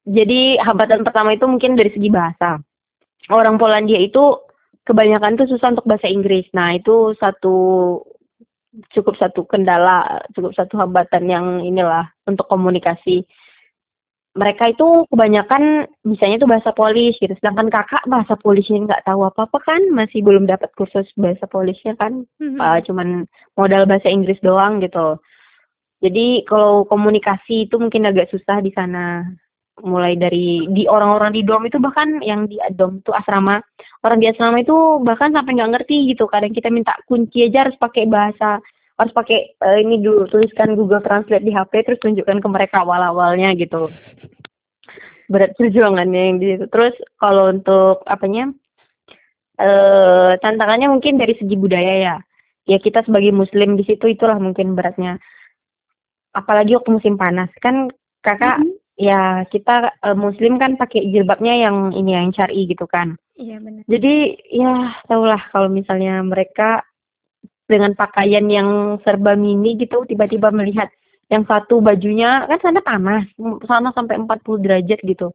Jadi 0.08 0.56
hambatan 0.56 1.04
pertama 1.04 1.36
itu 1.36 1.44
mungkin 1.44 1.76
dari 1.76 1.92
segi 1.92 2.08
bahasa. 2.08 2.62
Orang 3.28 3.60
Polandia 3.60 4.00
itu 4.00 4.40
kebanyakan 4.88 5.36
tuh 5.36 5.52
susah 5.52 5.76
untuk 5.76 5.84
bahasa 5.84 6.08
Inggris. 6.08 6.48
Nah 6.56 6.80
itu 6.80 7.12
satu 7.20 7.56
cukup 8.94 9.18
satu 9.18 9.44
kendala 9.48 10.22
cukup 10.34 10.54
satu 10.54 10.78
hambatan 10.78 11.26
yang 11.26 11.46
inilah 11.62 12.10
untuk 12.28 12.46
komunikasi 12.46 13.26
mereka 14.38 14.70
itu 14.70 15.02
kebanyakan 15.10 15.90
bisanya 16.06 16.38
itu 16.38 16.46
bahasa 16.46 16.70
Polish 16.70 17.18
gitu. 17.18 17.34
Sedangkan 17.42 17.74
kakak 17.74 18.06
bahasa 18.06 18.38
Polishnya 18.38 18.86
nggak 18.86 19.02
tahu 19.02 19.26
apa-apa 19.26 19.58
kan, 19.66 19.82
masih 19.90 20.22
belum 20.22 20.46
dapat 20.46 20.70
kursus 20.78 21.10
bahasa 21.18 21.50
Polishnya 21.50 21.98
kan, 21.98 22.22
mm-hmm. 22.38 22.62
uh, 22.62 22.78
cuman 22.86 23.26
modal 23.58 23.82
bahasa 23.90 24.06
Inggris 24.06 24.38
doang 24.38 24.78
gitu. 24.78 25.18
Jadi 25.98 26.46
kalau 26.46 26.86
komunikasi 26.86 27.66
itu 27.66 27.74
mungkin 27.82 28.06
agak 28.06 28.30
susah 28.30 28.62
di 28.62 28.70
sana. 28.70 29.26
Mulai 29.82 30.18
dari 30.18 30.66
di 30.74 30.90
orang-orang 30.90 31.34
di 31.34 31.42
dom 31.46 31.62
itu 31.66 31.78
bahkan 31.78 32.18
yang 32.24 32.50
di 32.50 32.58
dom 32.74 32.98
itu 32.98 33.14
asrama, 33.14 33.62
orang 34.02 34.18
di 34.18 34.26
asrama 34.26 34.58
itu 34.62 34.98
bahkan 35.06 35.30
sampai 35.30 35.54
nggak 35.54 35.72
ngerti 35.78 36.10
gitu. 36.14 36.26
Kadang 36.26 36.50
kita 36.50 36.70
minta 36.70 36.98
kunci 37.06 37.46
aja 37.46 37.68
harus 37.68 37.78
pakai 37.78 38.10
bahasa 38.10 38.58
harus 38.98 39.14
pakai 39.14 39.54
uh, 39.62 39.78
ini 39.78 40.02
dulu 40.02 40.26
tuliskan 40.26 40.74
Google 40.74 40.98
Translate 40.98 41.46
di 41.46 41.54
HP 41.54 41.86
terus 41.86 42.02
tunjukkan 42.02 42.42
ke 42.42 42.48
mereka 42.50 42.82
awal-awalnya 42.82 43.54
gitu. 43.54 43.86
Berat 45.30 45.54
perjuangannya 45.54 46.22
yang 46.34 46.36
di 46.42 46.46
situ. 46.54 46.66
Terus 46.66 46.98
kalau 47.22 47.54
untuk 47.54 48.02
apanya 48.10 48.50
uh, 49.62 50.34
tantangannya 50.42 50.90
mungkin 50.90 51.14
dari 51.14 51.38
segi 51.38 51.54
budaya 51.54 51.94
ya. 51.94 52.16
Ya 52.68 52.76
kita 52.82 53.06
sebagai 53.06 53.30
muslim 53.32 53.78
di 53.78 53.86
situ 53.86 54.10
itulah 54.10 54.36
mungkin 54.36 54.74
beratnya. 54.74 55.22
Apalagi 56.34 56.74
waktu 56.74 56.90
musim 56.98 57.14
panas. 57.14 57.48
Kan 57.62 57.94
kakak 58.26 58.60
mm 58.60 58.66
-hmm. 58.66 58.77
Ya 58.98 59.46
kita 59.46 59.94
uh, 60.02 60.16
muslim 60.18 60.58
kan 60.58 60.74
pakai 60.74 61.06
jilbabnya 61.08 61.54
yang 61.54 61.94
ini 61.94 62.18
yang 62.18 62.34
cari 62.34 62.66
gitu 62.66 62.84
kan. 62.90 63.14
Iya 63.38 63.62
benar. 63.62 63.86
Jadi 63.86 64.14
ya 64.50 64.98
tahulah 65.06 65.38
kalau 65.54 65.70
misalnya 65.70 66.18
mereka 66.26 66.82
dengan 67.70 67.94
pakaian 67.94 68.44
yang 68.50 68.98
serba 69.06 69.38
mini 69.38 69.78
gitu 69.78 70.02
tiba-tiba 70.04 70.50
melihat 70.50 70.90
yang 71.30 71.46
satu 71.46 71.78
bajunya 71.78 72.48
kan 72.50 72.58
sana 72.58 72.80
panas 72.82 73.24
sana 73.70 73.94
sampai 73.94 74.18
40 74.18 74.64
derajat 74.66 75.00
gitu. 75.06 75.30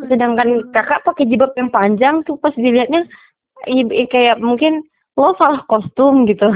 Sedangkan 0.00 0.72
kakak 0.72 1.04
pakai 1.04 1.28
jilbab 1.28 1.52
yang 1.60 1.68
panjang 1.68 2.24
tuh 2.24 2.40
pas 2.40 2.56
dilihatnya 2.56 3.04
kayak 4.08 4.40
mungkin 4.40 4.88
lo 5.16 5.36
salah 5.36 5.64
kostum 5.68 6.24
gitu. 6.24 6.48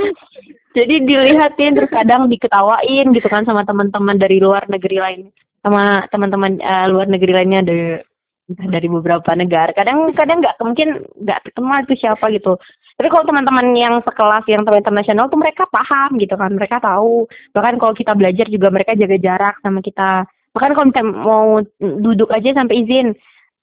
Jadi 0.76 0.94
dilihatin 1.04 1.76
terus 1.76 1.92
kadang 1.92 2.28
diketawain 2.32 3.12
gitu 3.12 3.28
kan 3.28 3.44
sama 3.44 3.64
teman-teman 3.68 4.16
dari 4.16 4.40
luar 4.40 4.64
negeri 4.68 4.96
lain 5.00 5.22
sama 5.68 6.08
teman-teman 6.08 6.56
uh, 6.64 6.86
luar 6.88 7.06
negeri 7.06 7.32
lainnya 7.36 7.60
dari 7.60 8.00
dari 8.48 8.88
beberapa 8.88 9.36
negara. 9.36 9.76
Kadang 9.76 10.16
kadang 10.16 10.40
nggak 10.40 10.56
mungkin 10.64 11.04
nggak 11.20 11.52
kenal 11.52 11.84
itu 11.84 11.94
siapa 12.00 12.32
gitu. 12.32 12.56
Tapi 12.98 13.08
kalau 13.12 13.28
teman-teman 13.28 13.76
yang 13.78 14.00
sekelas 14.02 14.42
yang 14.50 14.64
teman 14.66 14.82
internasional 14.82 15.30
tuh 15.30 15.38
mereka 15.38 15.68
paham 15.70 16.18
gitu 16.18 16.34
kan. 16.34 16.50
Mereka 16.56 16.82
tahu. 16.82 17.28
Bahkan 17.54 17.78
kalau 17.78 17.94
kita 17.94 18.16
belajar 18.16 18.48
juga 18.50 18.72
mereka 18.72 18.96
jaga 18.98 19.20
jarak 19.20 19.54
sama 19.62 19.84
kita. 19.84 20.26
Bahkan 20.56 20.70
kalau 20.74 20.86
kita 20.90 21.02
mau 21.06 21.48
duduk 21.78 22.32
aja 22.34 22.58
sampai 22.58 22.82
izin 22.82 23.14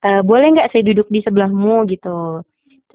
e, 0.05 0.09
boleh 0.24 0.55
nggak 0.55 0.71
saya 0.71 0.88
duduk 0.88 1.12
di 1.12 1.19
sebelahmu 1.19 1.83
gitu? 1.91 2.45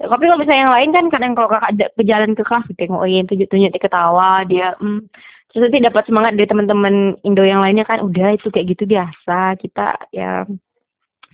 Tapi 0.01 0.23
kalau 0.25 0.41
misalnya 0.41 0.65
yang 0.65 0.73
lain 0.73 0.89
kan 0.97 1.05
kadang 1.13 1.31
kalau 1.37 1.49
kakak 1.53 1.93
ke 1.93 2.03
jalan 2.09 2.33
ke 2.33 2.41
kelas 2.41 2.65
ditengokin 2.73 3.29
tunjuk-tunjuk 3.29 3.77
ketawa 3.77 4.41
dia 4.49 4.73
hmm, 4.81 5.05
terus 5.51 5.67
nanti 5.67 5.83
dapat 5.83 6.03
semangat 6.07 6.33
dari 6.39 6.47
teman-teman 6.47 7.19
Indo 7.27 7.43
yang 7.43 7.61
lainnya 7.61 7.83
kan 7.83 8.01
udah 8.01 8.35
itu 8.35 8.47
kayak 8.47 8.75
gitu 8.75 8.87
biasa 8.87 9.59
kita 9.59 9.99
ya 10.15 10.47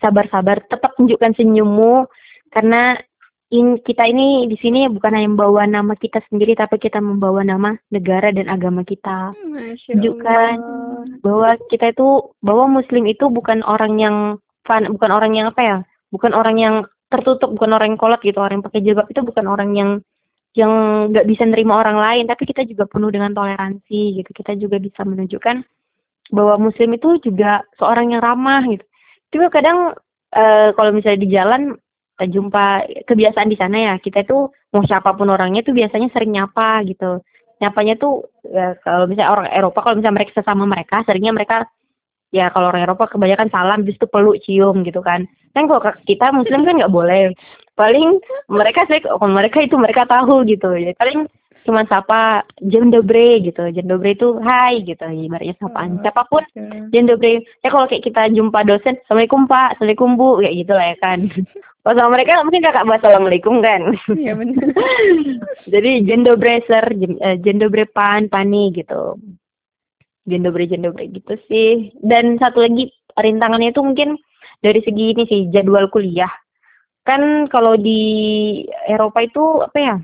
sabar-sabar 0.01 0.62
tetap 0.65 0.93
tunjukkan 0.97 1.38
senyummu 1.38 2.05
karena 2.53 2.97
in, 3.53 3.79
kita 3.79 4.07
ini 4.07 4.47
di 4.51 4.57
sini 4.59 4.91
bukan 4.91 5.15
hanya 5.15 5.29
membawa 5.31 5.63
nama 5.67 5.93
kita 5.95 6.19
sendiri 6.27 6.55
tapi 6.57 6.79
kita 6.79 7.00
membawa 7.00 7.43
nama 7.43 7.75
negara 7.91 8.31
dan 8.33 8.51
agama 8.51 8.83
kita. 8.83 9.31
Tunjukkan 9.88 10.55
bahwa 11.24 11.55
kita 11.71 11.95
itu 11.95 12.33
bahwa 12.43 12.81
muslim 12.81 13.07
itu 13.07 13.31
bukan 13.31 13.63
orang 13.63 14.00
yang 14.00 14.15
fan, 14.67 14.88
bukan 14.91 15.12
orang 15.12 15.31
yang 15.36 15.47
apa 15.51 15.62
ya? 15.63 15.77
Bukan 16.12 16.31
orang 16.31 16.57
yang 16.59 16.75
tertutup, 17.07 17.51
bukan 17.55 17.75
orang 17.75 17.95
yang 17.95 18.00
kolot 18.00 18.21
gitu. 18.24 18.39
Orang 18.39 18.59
yang 18.59 18.67
pakai 18.67 18.83
jilbab 18.83 19.07
itu 19.12 19.21
bukan 19.24 19.45
orang 19.47 19.69
yang 19.75 19.89
yang 20.57 20.71
nggak 21.13 21.29
bisa 21.29 21.45
nerima 21.45 21.77
orang 21.77 22.01
lain, 22.01 22.25
tapi 22.25 22.49
kita 22.49 22.65
juga 22.65 22.89
penuh 22.89 23.13
dengan 23.13 23.31
toleransi 23.37 24.01
gitu. 24.17 24.29
Kita 24.33 24.57
juga 24.57 24.81
bisa 24.81 25.05
menunjukkan 25.05 25.61
bahwa 26.33 26.55
muslim 26.57 26.97
itu 26.97 27.21
juga 27.21 27.61
seorang 27.77 28.17
yang 28.17 28.25
ramah 28.25 28.65
gitu. 28.65 28.83
Tapi 29.29 29.45
kadang 29.53 29.93
uh, 30.33 30.69
kalau 30.73 30.91
misalnya 30.91 31.19
di 31.21 31.29
jalan 31.29 31.77
jumpa 32.17 32.89
kebiasaan 33.05 33.53
di 33.53 33.57
sana 33.61 33.77
ya 33.77 33.93
kita 34.01 34.25
itu 34.25 34.49
mau 34.73 34.81
siapa 34.81 35.13
pun 35.13 35.29
orangnya 35.29 35.61
tuh 35.61 35.77
biasanya 35.77 36.09
sering 36.09 36.33
nyapa 36.33 36.81
gitu 36.89 37.21
nyapanya 37.61 37.93
tuh 38.01 38.25
ya, 38.41 38.73
kalau 38.81 39.05
misalnya 39.05 39.33
orang 39.37 39.47
Eropa 39.53 39.85
kalau 39.85 40.01
misalnya 40.01 40.17
mereka 40.25 40.41
sesama 40.41 40.65
mereka 40.65 41.05
seringnya 41.05 41.33
mereka 41.33 41.69
ya 42.33 42.49
kalau 42.49 42.73
orang 42.73 42.89
Eropa 42.89 43.05
kebanyakan 43.13 43.53
salam 43.53 43.85
bis 43.85 44.01
itu 44.01 44.09
peluk 44.09 44.41
cium 44.41 44.81
gitu 44.81 45.01
kan 45.05 45.29
kan 45.53 45.69
kalau 45.69 45.81
kita 46.09 46.33
Muslim 46.33 46.65
kan 46.65 46.81
nggak 46.81 46.93
boleh 46.93 47.37
paling 47.77 48.17
mereka 48.50 48.84
sih 48.89 49.00
oh, 49.07 49.22
mereka 49.29 49.62
itu 49.62 49.77
mereka 49.77 50.10
tahu 50.10 50.43
gitu. 50.50 50.74
Ya 50.74 50.91
paling 50.98 51.29
cuma 51.63 51.86
sapa 51.86 52.43
jam 52.65 52.89
dobre 52.89 53.39
gitu. 53.46 53.69
Jam 53.72 53.86
dobre 53.86 54.17
itu 54.17 54.41
hai 54.41 54.81
gitu. 54.84 55.05
Ibaratnya 55.05 55.55
sapaan. 55.62 56.01
Oh, 56.01 56.01
siapa 56.01 56.25
pun 56.27 56.43
okay. 56.43 56.89
jam 56.91 57.05
dobre 57.05 57.46
ya 57.62 57.69
kalau 57.69 57.86
kayak 57.86 58.03
kita 58.03 58.34
jumpa 58.34 58.65
dosen 58.65 58.98
assalamualaikum 59.05 59.46
pak. 59.46 59.77
Assalamualaikum 59.77 60.10
bu. 60.17 60.29
Kayak 60.41 60.55
gitu 60.65 60.74
lah 60.74 60.88
ya 60.91 60.98
kan. 61.00 61.19
Kalau 61.88 62.03
sama 62.03 62.19
mereka 62.19 62.43
mungkin 62.43 62.67
kakak 62.67 62.84
bahasa 62.84 63.07
assalamualaikum 63.07 63.63
kan. 63.63 63.81
Iya 64.12 64.36
benar. 64.36 64.60
Jadi 65.72 65.91
jam 66.03 66.19
dobre 66.27 66.60
sir 66.67 66.84
jam 67.39 67.55
dobre 67.63 67.88
pan 67.88 68.27
pani 68.27 68.75
gitu. 68.75 69.15
Jam 70.27 70.43
dobre 70.43 70.67
jam 70.67 70.84
dobre 70.84 71.07
gitu 71.07 71.39
sih. 71.48 71.96
Dan 72.03 72.36
satu 72.43 72.60
lagi 72.60 72.91
rintangannya 73.15 73.72
itu 73.72 73.79
mungkin 73.79 74.19
dari 74.60 74.84
segi 74.84 75.15
ini 75.15 75.24
sih 75.31 75.48
jadwal 75.48 75.88
kuliah 75.88 76.31
kan 77.07 77.47
kalau 77.47 77.79
di 77.79 78.01
Eropa 78.91 79.23
itu 79.23 79.63
apa 79.63 79.79
ya 79.79 79.95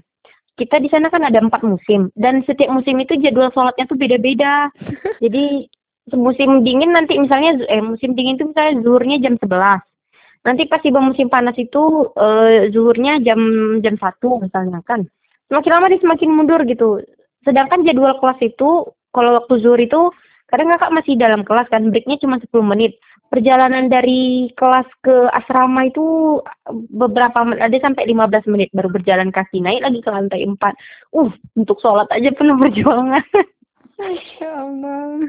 kita 0.56 0.80
di 0.80 0.88
sana 0.88 1.12
kan 1.12 1.28
ada 1.28 1.44
empat 1.44 1.66
musim 1.66 2.08
dan 2.16 2.46
setiap 2.48 2.72
musim 2.72 2.96
itu 3.04 3.20
jadwal 3.20 3.52
sholatnya 3.52 3.90
tuh 3.90 4.00
beda-beda. 4.00 4.72
Jadi 5.24 5.68
musim 6.16 6.64
dingin 6.64 6.96
nanti 6.96 7.20
misalnya 7.20 7.60
eh 7.68 7.84
musim 7.84 8.16
dingin 8.16 8.40
itu 8.40 8.48
misalnya 8.54 8.80
zuhurnya 8.80 9.18
jam 9.20 9.36
11. 9.36 9.84
Nanti 10.44 10.68
pas 10.68 10.84
tiba 10.84 11.00
musim 11.04 11.28
panas 11.28 11.56
itu 11.60 12.12
eh, 12.16 12.72
zuhurnya 12.72 13.20
jam 13.20 13.40
jam 13.84 13.96
satu 14.00 14.40
misalnya 14.40 14.80
kan. 14.88 15.04
Semakin 15.52 15.72
lama 15.76 15.92
dia 15.92 16.00
semakin 16.00 16.30
mundur 16.32 16.62
gitu. 16.64 17.04
Sedangkan 17.44 17.84
jadwal 17.84 18.16
kelas 18.24 18.40
itu 18.40 18.88
kalau 19.12 19.44
waktu 19.44 19.54
zuhur 19.60 19.80
itu 19.82 20.14
kadang 20.54 20.70
kakak 20.70 20.94
masih 20.94 21.18
dalam 21.18 21.42
kelas 21.42 21.66
kan 21.66 21.90
breaknya 21.90 22.22
cuma 22.22 22.38
10 22.38 22.54
menit 22.62 23.02
perjalanan 23.34 23.90
dari 23.90 24.54
kelas 24.54 24.86
ke 25.02 25.26
asrama 25.34 25.90
itu 25.90 26.38
beberapa 26.94 27.42
menit, 27.42 27.66
ada 27.66 27.78
sampai 27.82 28.06
15 28.06 28.46
menit 28.54 28.70
baru 28.78 28.94
berjalan 28.94 29.34
kaki 29.34 29.58
naik 29.58 29.82
lagi 29.82 30.06
ke 30.06 30.10
lantai 30.14 30.46
4. 30.46 30.54
Uh, 31.18 31.34
untuk 31.58 31.82
sholat 31.82 32.06
aja 32.14 32.30
penuh 32.30 32.54
perjuangan. 32.62 33.26
Masya 33.98 34.50
Allah. 34.54 35.26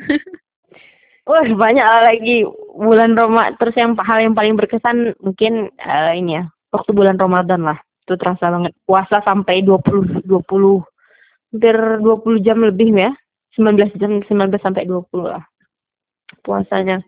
Wah, 1.32 1.48
banyak 1.48 1.86
lagi 2.04 2.36
bulan 2.76 3.16
Roma. 3.16 3.56
Terus 3.56 3.72
yang 3.80 3.96
hal 3.96 4.20
yang 4.20 4.36
paling 4.36 4.60
berkesan 4.60 5.16
mungkin 5.24 5.72
uh, 5.80 6.12
ini 6.12 6.36
ya, 6.36 6.44
waktu 6.76 6.92
bulan 6.92 7.16
Ramadan 7.16 7.64
lah. 7.64 7.80
Itu 8.04 8.20
terasa 8.20 8.52
banget. 8.52 8.76
Puasa 8.84 9.24
sampai 9.24 9.64
20 9.64 10.28
20 10.28 10.28
hampir 11.56 11.76
20 12.04 12.44
jam 12.44 12.60
lebih 12.60 12.92
ya. 12.92 13.16
19 13.56 13.96
jam 13.96 14.20
19 14.20 14.28
sampai 14.60 14.84
20 14.84 15.08
lah 15.24 15.40
puasanya 16.42 17.00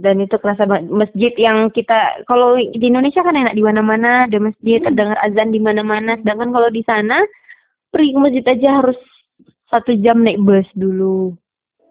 dan 0.00 0.16
itu 0.24 0.36
kerasa 0.40 0.64
banget. 0.64 0.88
Masjid 0.88 1.32
yang 1.36 1.68
kita 1.68 2.24
kalau 2.24 2.56
di 2.56 2.80
Indonesia 2.88 3.20
kan 3.20 3.36
enak 3.36 3.52
di 3.52 3.60
mana-mana 3.60 4.24
ada 4.24 4.40
masjid 4.40 4.80
hmm. 4.80 4.86
terdengar 4.88 5.18
azan 5.20 5.52
di 5.52 5.60
mana-mana. 5.60 6.16
Sedangkan 6.24 6.50
kalau 6.56 6.72
di 6.72 6.80
sana 6.88 7.20
pergi 7.92 8.16
ke 8.16 8.18
masjid 8.18 8.44
aja 8.48 8.68
harus 8.80 8.98
satu 9.68 9.92
jam 10.00 10.24
naik 10.24 10.40
bus 10.40 10.66
dulu 10.72 11.36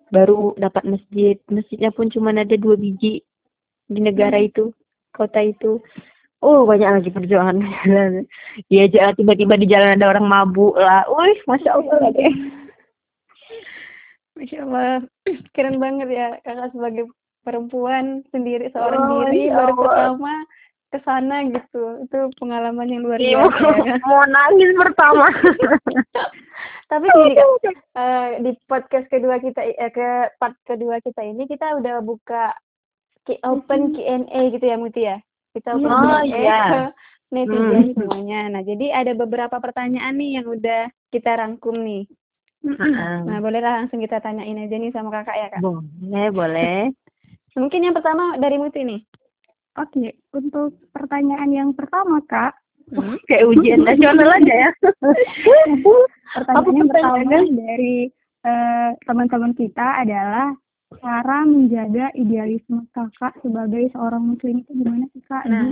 baru 0.10 0.58
dapat 0.58 0.98
masjid. 0.98 1.38
Masjidnya 1.54 1.94
pun 1.94 2.10
cuma 2.10 2.34
ada 2.34 2.58
dua 2.58 2.74
biji 2.76 3.22
di 3.86 4.00
negara 4.02 4.42
hmm. 4.42 4.48
itu 4.50 4.64
kota 5.14 5.46
itu. 5.46 5.78
Oh 6.42 6.66
banyak 6.66 6.90
lagi 6.90 7.10
perjuangan. 7.14 7.62
Ya 8.74 8.90
tiba-tiba 9.14 9.54
di 9.56 9.70
jalan 9.70 10.02
ada 10.02 10.10
orang 10.10 10.26
mabuk 10.26 10.74
lah. 10.74 11.06
Wih 11.14 11.40
masya 11.46 11.78
allah. 11.78 12.10
Lagi 12.10 12.26
masya 14.42 14.66
allah. 14.66 15.06
Keren 15.54 15.78
banget 15.78 16.10
ya 16.10 16.28
kakak 16.42 16.74
sebagai 16.74 17.06
perempuan 17.44 18.22
sendiri 18.30 18.68
seorang 18.72 19.04
oh, 19.06 19.10
diri 19.28 19.50
ya 19.50 19.56
baru 19.58 19.74
pertama 19.80 20.34
ke 20.90 20.98
sana 21.06 21.46
gitu. 21.46 21.84
Itu 22.06 22.34
pengalaman 22.42 22.90
yang 22.90 23.06
luar 23.06 23.22
biasa 23.22 23.68
ya. 23.86 23.96
mau 24.10 24.26
nangis 24.26 24.72
pertama. 24.74 25.28
Tapi 26.90 27.06
gini 27.06 27.34
kan 27.38 27.50
uh, 27.94 28.28
di 28.42 28.52
podcast 28.66 29.06
kedua 29.14 29.38
kita 29.38 29.62
eh, 29.62 29.94
ke 29.94 30.34
part 30.42 30.58
kedua 30.66 30.98
kita 31.06 31.22
ini 31.22 31.46
kita 31.46 31.78
udah 31.78 32.02
buka 32.02 32.50
open 33.46 33.94
Q&A 33.94 34.42
gitu 34.50 34.66
ya 34.66 34.78
Muti 34.82 35.06
ya? 35.06 35.22
Kita 35.54 35.78
open 35.78 35.94
oh, 35.94 36.26
Q&A 36.26 36.26
iya. 36.26 36.60
ke 36.66 36.82
netizen 37.30 37.94
Hmm. 37.94 37.94
semuanya. 37.94 38.50
Nah 38.50 38.62
jadi 38.66 38.86
ada 38.90 39.14
beberapa 39.14 39.62
pertanyaan 39.62 40.18
nih 40.18 40.42
yang 40.42 40.50
udah 40.50 40.90
kita 41.14 41.38
rangkum 41.38 41.78
nih. 41.78 42.10
Nah 43.30 43.38
bolehlah 43.38 43.86
langsung 43.86 44.02
kita 44.02 44.18
tanyain 44.20 44.58
aja 44.58 44.76
nih 44.76 44.90
sama 44.90 45.14
kakak 45.14 45.38
ya 45.38 45.48
kak? 45.54 45.62
Boleh 45.62 46.28
boleh 46.34 46.90
mungkin 47.60 47.84
yang 47.84 47.94
pertama 47.94 48.40
dari 48.40 48.56
Muti 48.56 48.82
nih 48.82 49.02
Oke, 49.78 50.12
untuk 50.34 50.76
pertanyaan 50.92 51.52
yang 51.52 51.72
pertama, 51.72 52.20
Kak, 52.26 52.52
Hmm. 52.90 53.16
kayak 53.30 53.46
ujian 53.46 53.86
nasional 53.86 54.34
aja 54.34 54.54
ya 54.66 54.70
pertanyaan 56.34 56.74
yang 56.74 56.90
pertama 56.90 57.38
dari 57.46 58.10
eh, 58.42 58.90
teman-teman 59.06 59.54
kita 59.54 60.02
adalah 60.02 60.50
cara 60.98 61.46
menjaga 61.46 62.10
idealisme 62.18 62.90
kakak 62.92 63.38
sebagai 63.46 63.94
seorang 63.94 64.34
muslim 64.34 64.66
itu 64.66 64.74
gimana 64.74 65.06
sih 65.14 65.22
kak? 65.30 65.46
nah 65.46 65.70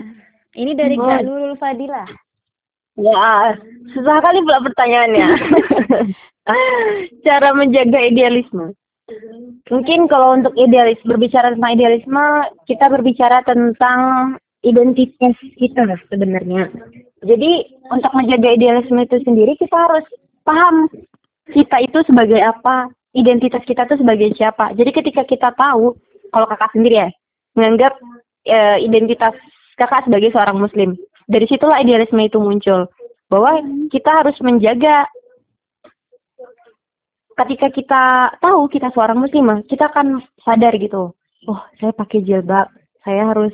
ini 0.54 0.78
dari 0.78 0.94
Oh. 0.94 1.10
Kak 1.10 1.26
Nurul 1.26 1.58
Fadilah 1.58 2.06
Wah, 2.98 3.54
susah 3.94 4.18
kali 4.22 4.42
pula 4.42 4.58
pertanyaannya. 4.58 5.28
Cara 7.26 7.54
menjaga 7.54 8.02
idealisme. 8.02 8.74
Mungkin 9.72 10.12
kalau 10.12 10.36
untuk 10.36 10.52
idealis 10.60 11.00
berbicara 11.08 11.56
tentang 11.56 11.72
idealisme, 11.80 12.26
kita 12.68 12.92
berbicara 12.92 13.40
tentang 13.48 14.36
identitas 14.68 15.36
kita 15.56 15.88
sebenarnya. 16.12 16.68
Jadi 17.24 17.72
untuk 17.88 18.12
menjaga 18.12 18.52
idealisme 18.52 19.00
itu 19.00 19.18
sendiri 19.24 19.56
kita 19.56 19.76
harus 19.76 20.04
paham 20.44 20.92
kita 21.56 21.88
itu 21.88 22.04
sebagai 22.04 22.44
apa, 22.44 22.92
identitas 23.16 23.64
kita 23.64 23.88
itu 23.88 24.04
sebagai 24.04 24.36
siapa. 24.36 24.76
Jadi 24.76 24.92
ketika 24.92 25.24
kita 25.24 25.56
tahu, 25.56 25.96
kalau 26.36 26.48
kakak 26.52 26.76
sendiri 26.76 27.08
ya, 27.08 27.10
menganggap 27.56 27.96
eh, 28.44 28.84
identitas 28.84 29.34
kakak 29.80 30.04
sebagai 30.04 30.36
seorang 30.36 30.60
muslim, 30.60 31.00
dari 31.32 31.48
situlah 31.48 31.80
idealisme 31.80 32.20
itu 32.20 32.40
muncul 32.40 32.92
bahwa 33.28 33.60
kita 33.92 34.24
harus 34.24 34.36
menjaga 34.40 35.08
ketika 37.38 37.68
kita 37.70 38.04
tahu 38.42 38.66
kita 38.68 38.90
seorang 38.92 39.22
muslimah 39.22 39.62
kita 39.70 39.94
akan 39.94 40.26
sadar 40.42 40.74
gitu. 40.82 41.14
Oh 41.46 41.62
saya 41.78 41.94
pakai 41.94 42.26
jilbab. 42.26 42.74
Saya 43.06 43.30
harus 43.30 43.54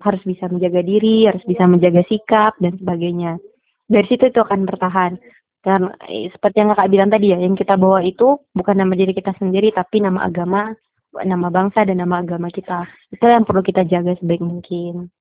harus 0.00 0.22
bisa 0.26 0.50
menjaga 0.50 0.84
diri 0.84 1.28
harus 1.28 1.44
bisa 1.44 1.68
menjaga 1.68 2.02
sikap 2.08 2.56
dan 2.58 2.74
sebagainya. 2.80 3.36
Dari 3.84 4.06
situ 4.08 4.32
itu 4.32 4.40
akan 4.40 4.64
bertahan. 4.64 5.20
Dan 5.64 5.92
eh, 6.08 6.28
seperti 6.32 6.60
yang 6.60 6.76
kakak 6.76 6.90
bilang 6.92 7.10
tadi 7.12 7.32
ya 7.32 7.38
yang 7.40 7.56
kita 7.56 7.76
bawa 7.76 8.04
itu 8.04 8.36
bukan 8.52 8.76
nama 8.76 8.92
diri 8.96 9.16
kita 9.16 9.32
sendiri 9.36 9.72
tapi 9.72 10.00
nama 10.00 10.24
agama 10.28 10.72
nama 11.14 11.46
bangsa 11.52 11.86
dan 11.86 12.00
nama 12.00 12.24
agama 12.24 12.48
kita. 12.48 12.88
Itu 13.12 13.24
yang 13.28 13.44
perlu 13.44 13.60
kita 13.60 13.84
jaga 13.84 14.16
sebaik 14.16 14.40
mungkin. 14.40 15.12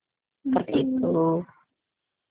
Seperti 0.44 0.72
itu. 0.88 1.44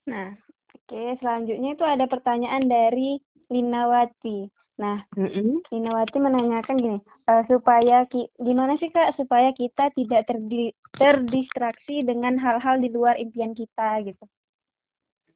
Nah 0.09 0.29
oke 0.73 1.01
selanjutnya 1.21 1.77
itu 1.77 1.85
ada 1.85 2.05
pertanyaan 2.09 2.65
dari 2.65 3.21
Linawati 3.53 4.62
nah 4.73 5.05
Mm-mm. 5.13 5.61
Linawati 5.69 6.17
menanyakan 6.17 6.75
gini, 6.81 6.99
eh, 7.29 7.43
supaya 7.45 8.09
ki, 8.09 8.29
gimana 8.41 8.73
sih 8.81 8.89
kak 8.89 9.13
supaya 9.15 9.53
kita 9.53 9.93
tidak 9.93 10.25
terdi, 10.25 10.73
terdistraksi 10.97 12.01
dengan 12.01 12.41
hal-hal 12.41 12.81
di 12.81 12.89
luar 12.89 13.15
impian 13.21 13.53
kita 13.53 14.01
gitu, 14.01 14.25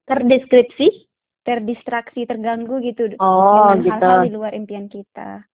terdeskripsi 0.09 1.07
terdistraksi, 1.47 2.27
terganggu 2.27 2.83
gitu 2.83 3.15
oh 3.23 3.71
dengan 3.71 3.79
gitu 3.79 3.91
hal-hal 3.95 4.19
di 4.27 4.31
luar 4.35 4.51
impian 4.51 4.91
kita. 4.91 5.47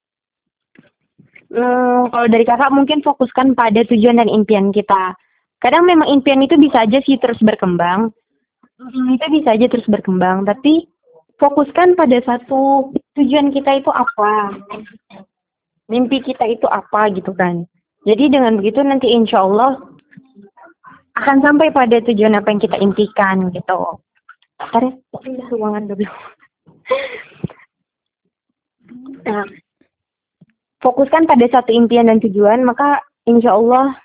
Hmm, 1.53 2.09
kalau 2.09 2.27
dari 2.33 2.49
kakak 2.49 2.73
mungkin 2.73 3.05
fokuskan 3.05 3.53
pada 3.53 3.85
tujuan 3.85 4.17
dan 4.17 4.33
impian 4.33 4.73
kita. 4.73 5.13
Kadang 5.61 5.85
memang 5.85 6.09
impian 6.09 6.41
itu 6.41 6.57
bisa 6.57 6.89
aja 6.89 7.05
sih 7.05 7.21
terus 7.21 7.37
berkembang. 7.45 8.09
Hmm, 8.81 9.13
Itu 9.13 9.29
bisa 9.29 9.53
aja 9.53 9.69
terus 9.69 9.85
berkembang, 9.85 10.49
tapi 10.49 10.89
fokuskan 11.43 11.99
pada 11.99 12.23
satu 12.23 12.95
tujuan 13.19 13.51
kita 13.51 13.83
itu 13.83 13.91
apa. 13.91 14.63
Mimpi 15.91 16.23
kita 16.23 16.47
itu 16.47 16.71
apa 16.71 17.11
gitu 17.11 17.35
kan. 17.35 17.67
Jadi 18.07 18.31
dengan 18.31 18.63
begitu 18.63 18.79
nanti 18.87 19.11
insya 19.11 19.43
Allah 19.43 19.83
akan 21.19 21.43
sampai 21.43 21.75
pada 21.75 21.99
tujuan 22.07 22.39
apa 22.39 22.55
yang 22.55 22.63
kita 22.63 22.79
impikan 22.79 23.51
gitu. 23.51 23.99
Ntar 24.63 24.95
ya, 25.27 25.45
ruangan 25.51 25.91
dulu. 25.91 26.07
Nah, 29.23 29.47
fokuskan 30.83 31.25
pada 31.25 31.47
satu 31.49 31.71
impian 31.73 32.11
dan 32.11 32.19
tujuan, 32.21 32.67
maka 32.67 33.01
insya 33.25 33.55
Allah 33.55 33.97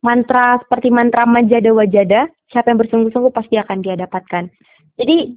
mantra 0.00 0.58
seperti 0.64 0.88
mantra 0.88 1.28
majada 1.28 1.70
wajada, 1.70 2.26
siapa 2.48 2.72
yang 2.72 2.80
bersungguh-sungguh 2.80 3.30
pasti 3.30 3.60
akan 3.60 3.84
dia 3.84 3.94
dapatkan. 4.00 4.48
Jadi, 4.96 5.36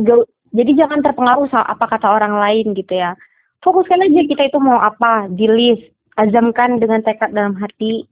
gak- 0.00 0.30
jadi 0.52 0.84
jangan 0.84 1.04
terpengaruh 1.04 1.48
sama 1.52 1.68
apa 1.68 1.84
kata 1.86 2.08
orang 2.08 2.40
lain 2.40 2.72
gitu 2.72 2.96
ya. 2.96 3.12
Fokuskan 3.60 4.06
aja 4.06 4.22
kita 4.24 4.42
itu 4.48 4.58
mau 4.62 4.78
apa, 4.78 5.26
di 5.28 5.50
list, 5.50 5.84
azamkan 6.14 6.78
dengan 6.78 7.02
tekad 7.02 7.34
dalam 7.34 7.58
hati. 7.58 8.06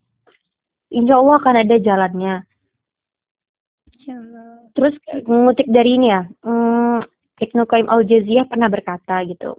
Insya 0.91 1.19
Allah 1.23 1.39
akan 1.39 1.55
ada 1.63 1.77
jalannya. 1.79 2.35
Terus 4.75 4.95
mengutip 5.27 5.67
dari 5.71 5.99
ini 5.99 6.15
ya, 6.15 6.27
hmm, 6.47 7.03
Ibnu 7.43 7.63
Qayyim 7.67 7.89
al-Jauziyah 7.91 8.47
pernah 8.47 8.71
berkata 8.71 9.23
gitu. 9.27 9.59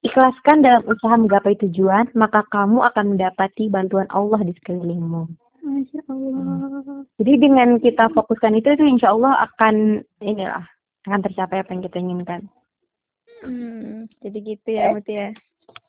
Ikhlaskan 0.00 0.64
dalam 0.64 0.82
usaha 0.88 1.12
menggapai 1.16 1.60
tujuan, 1.60 2.08
maka 2.16 2.40
kamu 2.48 2.80
akan 2.92 3.16
mendapati 3.16 3.68
bantuan 3.68 4.08
Allah 4.08 4.40
di 4.40 4.56
sekelilingmu. 4.56 5.28
Masya 5.60 6.00
Allah. 6.08 7.04
Jadi 7.20 7.32
dengan 7.36 7.76
kita 7.76 8.08
fokuskan 8.16 8.56
itu, 8.56 8.72
itu 8.72 8.84
insya 8.88 9.12
Allah 9.12 9.44
akan 9.44 10.00
inilah 10.24 10.64
akan 11.08 11.20
tercapai 11.24 11.64
apa 11.64 11.70
yang 11.72 11.82
kita 11.84 11.96
inginkan. 11.96 12.40
Hmm, 13.40 14.04
jadi 14.20 14.38
gitu 14.44 14.68
ya 14.68 14.92
Muti 14.92 15.16
ya. 15.16 15.30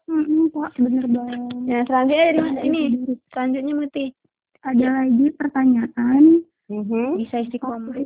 Mm-mm, 0.07 0.51
Pak, 0.51 0.75
bener 0.79 1.07
banget. 1.07 1.39
Nah 1.67 1.81
selanjutnya 1.87 2.25
dari 2.31 2.39
Mas 2.39 2.57
ini, 2.63 2.83
selanjutnya 3.31 3.73
Muti 3.75 4.05
Ada 4.61 4.87
lagi 5.03 5.27
pertanyaan. 5.35 6.45
bisa 7.17 7.43
istiqomah. 7.43 7.97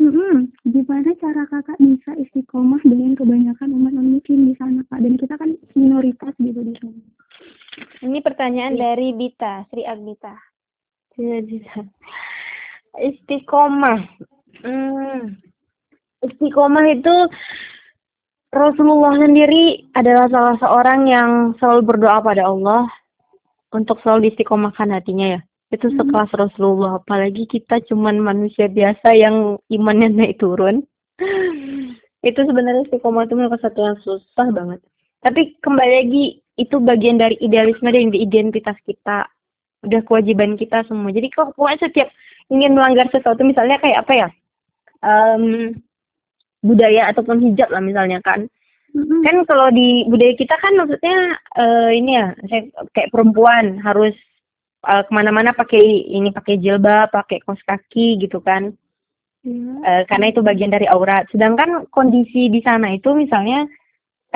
Mm-mm, 0.00 0.48
Gimana 0.64 1.12
cara 1.20 1.42
kakak 1.50 1.76
bisa 1.78 2.16
istiqomah 2.16 2.80
dengan 2.86 3.12
kebanyakan 3.18 3.76
umat 3.76 3.92
non 3.92 4.16
muslim 4.16 4.48
di 4.48 4.54
sana 4.56 4.80
kak? 4.88 5.04
Dan 5.04 5.20
kita 5.20 5.34
kan 5.36 5.52
minoritas 5.76 6.32
gitu 6.40 6.60
di 6.64 6.74
sana. 6.80 7.02
Ini 8.02 8.18
pertanyaan 8.24 8.78
dari 8.78 9.12
Bita, 9.12 9.68
Sri 9.68 9.84
Agnita. 9.84 10.32
Jadi, 11.12 11.60
Istiqomah. 12.98 14.00
Hmm. 14.64 15.36
Istiqomah 16.22 16.86
itu 16.94 17.14
Rasulullah 18.52 19.16
sendiri 19.16 19.90
adalah 19.96 20.28
salah 20.28 20.56
seorang 20.60 21.08
yang 21.08 21.30
selalu 21.56 21.82
berdoa 21.88 22.20
pada 22.20 22.46
Allah 22.46 22.84
untuk 23.72 23.98
selalu 24.04 24.28
diistiqomahkan 24.28 24.92
hatinya 24.92 25.38
ya. 25.38 25.40
Itu 25.72 25.88
sekelas 25.88 26.30
Rasulullah. 26.36 27.00
Apalagi 27.00 27.48
kita 27.48 27.80
cuman 27.88 28.20
manusia 28.20 28.68
biasa 28.68 29.16
yang 29.16 29.56
imannya 29.72 30.12
naik 30.12 30.36
turun. 30.36 30.84
itu 32.28 32.40
sebenarnya 32.44 32.86
istiqomah 32.86 33.24
itu 33.24 33.34
merupakan 33.34 33.66
satu 33.66 33.80
yang 33.80 33.98
susah 34.04 34.48
banget. 34.52 34.84
Tapi 35.24 35.56
kembali 35.64 35.92
lagi 36.04 36.24
itu 36.60 36.76
bagian 36.76 37.16
dari 37.16 37.40
idealisme 37.40 37.88
dan 37.88 38.12
identitas 38.12 38.76
kita 38.84 39.26
udah 39.82 40.00
kewajiban 40.06 40.60
kita 40.60 40.84
semua. 40.86 41.10
Jadi 41.10 41.32
kalau 41.32 41.50
pokoknya 41.56 41.88
setiap 41.88 42.08
ingin 42.52 42.76
melanggar 42.76 43.08
sesuatu 43.10 43.40
misalnya 43.42 43.80
kayak 43.80 44.04
apa 44.04 44.12
ya? 44.12 44.28
Em, 45.02 45.74
budaya 46.62 47.10
ataupun 47.10 47.42
hijab 47.42 47.68
lah 47.68 47.82
misalnya 47.82 48.22
kan. 48.22 48.46
Mm-mm. 48.92 49.24
Kan 49.24 49.36
kalau 49.48 49.72
di 49.72 50.04
budaya 50.06 50.34
kita 50.36 50.54
kan 50.60 50.76
maksudnya 50.78 51.36
eh, 51.58 51.90
ini 51.98 52.10
ya, 52.16 52.26
saya 52.48 52.62
kayak 52.94 53.10
perempuan 53.10 53.80
harus 53.82 54.14
eh, 54.86 55.02
ke 55.02 55.10
mana-mana 55.12 55.50
pakai 55.52 55.82
ini 56.12 56.30
pakai 56.30 56.60
jilbab, 56.62 57.10
pakai 57.10 57.42
kaos 57.42 57.60
kaki 57.66 58.20
gitu 58.22 58.38
kan. 58.40 58.72
Iya. 59.42 59.72
Eh, 59.82 60.02
karena 60.06 60.30
itu 60.30 60.40
bagian 60.44 60.70
dari 60.70 60.86
aurat. 60.86 61.26
Sedangkan 61.34 61.90
kondisi 61.90 62.46
di 62.52 62.62
sana 62.62 62.94
itu 62.94 63.10
misalnya 63.16 63.66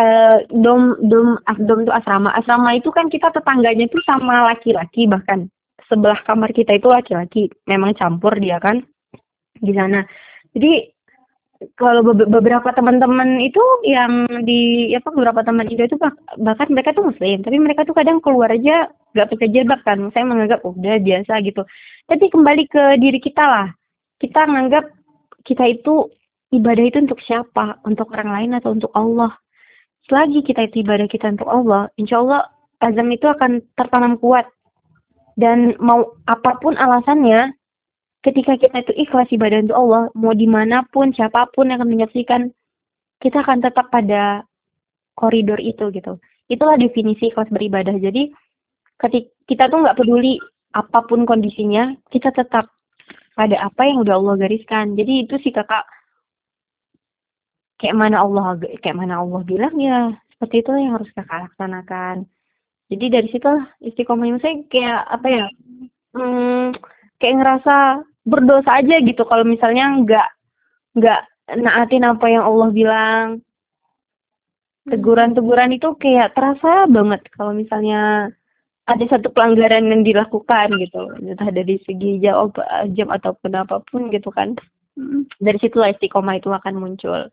eh, 0.01 0.43
dom 0.51 0.99
dom 1.05 1.39
dom 1.63 1.79
itu 1.85 1.93
asrama. 1.93 2.35
Asrama 2.35 2.75
itu 2.75 2.91
kan 2.91 3.07
kita 3.13 3.31
tetangganya 3.31 3.87
itu 3.87 4.01
sama 4.03 4.51
laki-laki 4.51 5.07
bahkan 5.07 5.47
sebelah 5.87 6.19
kamar 6.27 6.51
kita 6.51 6.75
itu 6.75 6.89
laki-laki. 6.91 7.53
Memang 7.69 7.95
campur 7.95 8.35
dia 8.41 8.59
kan. 8.59 8.83
di 9.57 9.73
sana 9.73 10.05
jadi 10.53 10.89
kalau 11.81 12.05
beberapa 12.05 12.69
teman-teman 12.77 13.41
itu 13.41 13.61
yang 13.89 14.29
di 14.45 14.93
apa 14.93 15.09
beberapa 15.09 15.41
teman 15.41 15.69
itu 15.73 15.89
itu 15.89 15.97
bahkan 16.37 16.69
mereka 16.69 16.93
tuh 16.93 17.09
muslim 17.09 17.41
tapi 17.41 17.57
mereka 17.57 17.89
tuh 17.89 17.97
kadang 17.97 18.21
keluar 18.21 18.53
aja 18.53 18.93
nggak 19.17 19.33
pakai 19.33 19.49
jilbab 19.49 19.81
kan. 19.81 19.99
Saya 20.13 20.29
menganggap 20.29 20.61
oh, 20.69 20.77
udah 20.77 21.01
biasa 21.01 21.41
gitu. 21.41 21.65
Tapi 22.05 22.25
kembali 22.29 22.69
ke 22.69 23.01
diri 23.01 23.17
kita 23.17 23.45
lah. 23.49 23.69
Kita 24.21 24.45
menganggap 24.45 24.93
kita 25.49 25.65
itu 25.65 26.13
ibadah 26.53 26.85
itu 26.85 27.01
untuk 27.01 27.25
siapa? 27.25 27.81
Untuk 27.89 28.13
orang 28.13 28.31
lain 28.37 28.51
atau 28.61 28.77
untuk 28.77 28.93
Allah? 28.93 29.33
Selagi 30.05 30.45
kita 30.45 30.69
itu 30.69 30.85
ibadah 30.85 31.09
kita 31.09 31.33
untuk 31.33 31.49
Allah 31.49 31.89
insya 31.97 32.21
Allah 32.21 32.47
azam 32.85 33.09
itu 33.09 33.25
akan 33.25 33.65
tertanam 33.73 34.21
kuat. 34.21 34.45
Dan 35.37 35.73
mau 35.81 36.17
apa 36.29 36.61
pun 36.61 36.77
alasannya 36.77 37.56
ketika 38.27 38.59
kita 38.59 38.83
itu 38.83 38.93
ikhlas 39.07 39.31
ibadah 39.31 39.63
untuk 39.63 39.79
Allah, 39.79 40.03
mau 40.19 40.35
di 40.35 40.51
mana 40.51 40.83
pun, 40.91 41.15
siapa 41.15 41.47
pun 41.55 41.71
yang 41.71 41.79
akan 41.79 41.91
menyaksikan, 41.95 42.51
kita 43.23 43.47
akan 43.47 43.63
tetap 43.63 43.87
pada 43.95 44.43
koridor 45.15 45.63
itu 45.63 45.95
gitu. 45.95 46.19
Itulah 46.51 46.75
definisi 46.75 47.31
ikhlas 47.31 47.47
beribadah. 47.55 47.95
Jadi 47.95 48.35
ketika 48.99 49.31
kita 49.47 49.65
tuh 49.71 49.87
nggak 49.87 49.97
peduli 50.03 50.43
apa 50.75 51.07
pun 51.07 51.23
kondisinya, 51.23 51.95
kita 52.11 52.35
tetap 52.35 52.67
pada 53.39 53.57
apa 53.63 53.87
yang 53.87 54.03
udah 54.03 54.19
Allah 54.19 54.35
gariskan. 54.43 54.99
Jadi 54.99 55.31
itu 55.31 55.39
sih 55.47 55.55
kakak 55.55 55.87
kayak 57.79 57.95
mana 57.95 58.27
Allah 58.27 58.59
kayak 58.83 58.97
mana 58.97 59.21
Allah 59.21 59.45
bilang 59.45 59.77
ya 59.77 60.17
seperti 60.35 60.65
itu 60.65 60.71
yang 60.75 60.99
harus 60.99 61.09
kakak 61.15 61.47
laksanakan. 61.47 62.27
Jadi 62.91 63.07
dari 63.11 63.29
situ 63.31 63.51
istiqomah 63.83 64.39
saya 64.43 64.63
kayak 64.67 65.01
apa 65.11 65.27
ya? 65.31 65.47
Hmm, 66.17 66.73
kayak 67.21 67.37
ngerasa 67.41 67.77
berdosa 68.27 68.83
aja 68.83 68.99
gitu 69.01 69.23
kalau 69.23 69.47
misalnya 69.47 70.03
nggak 70.03 70.29
nggak 70.99 71.21
naatin 71.63 72.05
apa 72.05 72.27
yang 72.27 72.45
Allah 72.45 72.69
bilang. 72.75 73.27
Teguran-teguran 74.87 75.75
itu 75.75 75.99
kayak 75.99 76.39
terasa 76.39 76.87
banget 76.87 77.27
kalau 77.35 77.51
misalnya 77.51 78.31
ada 78.87 79.05
satu 79.11 79.35
pelanggaran 79.35 79.91
yang 79.91 80.07
dilakukan 80.07 80.79
gitu. 80.79 81.11
Entah 81.19 81.51
dari 81.51 81.83
segi 81.83 82.23
jawab 82.23 82.55
jam 82.95 83.11
ataupun 83.11 83.51
apa 83.59 83.83
pun 83.91 84.15
gitu 84.15 84.31
kan. 84.31 84.55
Dari 85.43 85.59
situlah 85.59 85.91
istiqomah 85.91 86.39
itu 86.39 86.55
akan 86.55 86.79
muncul. 86.79 87.27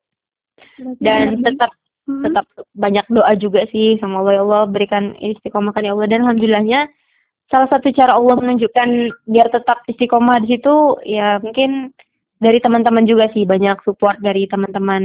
Dan 0.98 1.46
tetap 1.46 1.70
tetap 2.04 2.46
banyak 2.74 3.06
doa 3.14 3.38
juga 3.38 3.70
sih 3.70 4.02
sama 4.02 4.26
Allah. 4.26 4.34
Ya 4.34 4.42
Allah 4.42 4.64
berikan 4.66 5.14
istiqomah 5.22 5.78
kan 5.78 5.86
ya 5.86 5.94
Allah. 5.94 6.10
Dan 6.10 6.26
alhamdulillahnya 6.26 6.90
salah 7.54 7.70
satu 7.70 7.94
cara 7.94 8.18
Allah 8.18 8.34
menunjukkan 8.42 8.90
biar 9.30 9.54
tetap 9.54 9.86
istiqomah 9.86 10.42
di 10.42 10.58
situ 10.58 10.98
ya 11.06 11.38
mungkin 11.38 11.94
dari 12.42 12.60
teman-teman 12.60 13.06
juga 13.06 13.30
sih 13.32 13.46
banyak 13.46 13.80
support 13.88 14.20
dari 14.20 14.50
teman-teman 14.50 15.04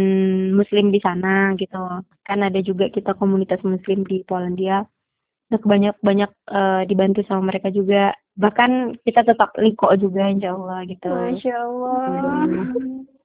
muslim 0.57 0.91
di 0.91 0.99
sana 0.99 1.53
gitu. 1.55 1.79
Kan 2.27 2.43
ada 2.43 2.59
juga 2.65 2.89
kita 2.91 3.15
komunitas 3.15 3.61
muslim 3.63 4.03
di 4.09 4.27
Polandia. 4.27 4.83
Untuk 5.49 5.65
banyak 5.65 5.97
banyak 6.05 6.29
uh, 6.51 6.83
dibantu 6.85 7.23
sama 7.25 7.55
mereka 7.55 7.71
juga. 7.71 8.13
Bahkan 8.37 9.01
kita 9.07 9.23
tetap 9.23 9.55
liko 9.57 9.89
juga 9.97 10.29
insya 10.29 10.53
Allah 10.53 10.83
gitu. 10.91 11.09
Masya 11.09 11.55
Allah. 11.63 12.01
Hmm. 12.45 13.18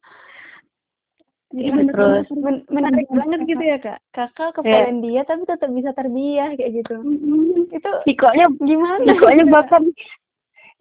Jadi 1.54 1.70
ya, 1.70 1.86
terus 1.94 2.26
men 2.34 2.66
menarik 2.74 3.06
banget 3.14 3.40
gitu 3.46 3.62
ya 3.62 3.78
kak. 3.78 4.02
Kakak 4.18 4.58
ke 4.58 4.62
yeah. 4.66 4.90
Polandia 4.90 5.22
tapi 5.30 5.46
tetap 5.46 5.70
bisa 5.70 5.94
terbiah 5.94 6.50
kayak 6.58 6.82
gitu. 6.82 6.98
Mm-hmm. 6.98 7.78
Itu 7.78 7.92
Tikonya 8.10 8.46
gimana? 8.58 9.06
Tikonya 9.06 9.46
bahkan 9.46 9.84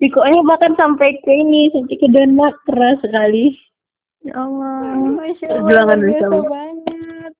Tikonya 0.00 0.40
bahkan 0.48 0.72
sampai 0.80 1.20
ke 1.20 1.28
ini 1.28 1.68
sampai 1.76 1.96
ke 2.00 2.08
Denmark 2.08 2.56
keras 2.64 2.96
sekali. 3.04 3.52
Ya 4.24 4.40
Allah. 4.40 4.96
Allah. 4.96 5.28
Perjuangan 5.44 6.00
banget. 6.48 7.32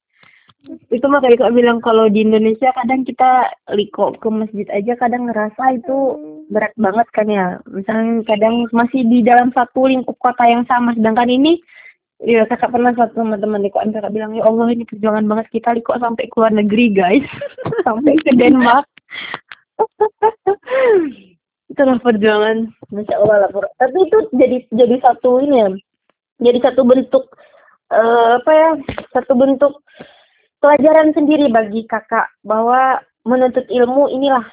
Itu 0.92 1.06
makanya 1.08 1.48
kak 1.48 1.56
bilang 1.56 1.80
kalau 1.80 2.12
di 2.12 2.20
Indonesia 2.20 2.68
kadang 2.76 3.08
kita 3.08 3.48
liko 3.72 4.12
ke 4.12 4.28
masjid 4.28 4.68
aja 4.76 4.92
kadang 5.00 5.32
ngerasa 5.32 5.80
itu 5.80 5.96
hmm. 6.20 6.52
berat 6.52 6.76
banget 6.76 7.08
kan 7.16 7.32
ya. 7.32 7.46
Misalnya 7.64 8.28
kadang 8.28 8.68
masih 8.76 9.08
di 9.08 9.24
dalam 9.24 9.48
satu 9.56 9.88
lingkup 9.88 10.20
kota 10.20 10.44
yang 10.44 10.68
sama 10.68 10.92
sedangkan 10.92 11.32
ini 11.32 11.64
Iya, 12.22 12.46
kakak 12.46 12.70
pernah 12.70 12.94
satu 12.94 13.18
teman-teman 13.18 13.66
Liko 13.66 13.82
kakak 13.82 14.14
bilang, 14.14 14.30
ya 14.38 14.46
Allah 14.46 14.70
ini 14.70 14.86
perjuangan 14.86 15.26
banget 15.26 15.58
kita 15.58 15.74
Liko 15.74 15.98
sampai 15.98 16.30
ke 16.30 16.36
luar 16.38 16.54
negeri 16.54 16.94
guys, 16.94 17.26
sampai 17.86 18.14
ke 18.22 18.30
Denmark. 18.38 18.86
Itulah 21.74 21.98
perjuangan, 21.98 22.70
masya 22.94 23.18
Allah 23.18 23.36
lah. 23.42 23.50
Tapi 23.74 23.98
itu 24.06 24.18
jadi 24.38 24.62
jadi 24.70 24.96
satu 25.02 25.42
ini 25.42 25.56
ya, 25.66 25.68
jadi 26.46 26.58
satu 26.62 26.86
bentuk 26.86 27.26
uh, 27.90 28.38
apa 28.38 28.52
ya, 28.54 28.70
satu 29.18 29.34
bentuk 29.34 29.82
pelajaran 30.62 31.10
sendiri 31.18 31.50
bagi 31.50 31.82
kakak 31.90 32.30
bahwa 32.46 33.02
menuntut 33.26 33.66
ilmu 33.66 34.06
inilah 34.14 34.46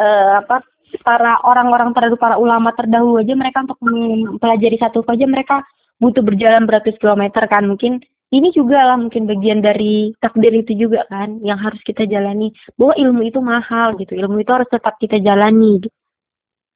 uh, 0.00 0.40
apa 0.40 0.64
para 1.04 1.44
orang-orang 1.44 1.92
terdahulu 1.92 2.16
para 2.16 2.36
ulama 2.40 2.72
terdahulu 2.72 3.20
aja 3.20 3.36
mereka 3.36 3.68
untuk 3.68 3.80
mempelajari 3.84 4.80
satu 4.80 5.04
saja 5.04 5.28
mereka 5.28 5.60
butuh 6.02 6.26
berjalan 6.26 6.66
beratus 6.66 6.98
kilometer 6.98 7.46
kan. 7.46 7.70
Mungkin 7.70 8.02
ini 8.34 8.50
juga 8.50 8.82
lah 8.82 8.98
mungkin 8.98 9.30
bagian 9.30 9.62
dari 9.62 10.10
takdir 10.18 10.50
itu 10.50 10.74
juga 10.74 11.06
kan 11.06 11.38
yang 11.46 11.62
harus 11.62 11.78
kita 11.86 12.02
jalani. 12.10 12.50
Bahwa 12.74 12.98
ilmu 12.98 13.22
itu 13.22 13.38
mahal 13.38 13.94
gitu. 14.02 14.18
Ilmu 14.18 14.42
itu 14.42 14.50
harus 14.50 14.66
tetap 14.66 14.98
kita 14.98 15.22
jalani 15.22 15.78
gitu. 15.78 15.94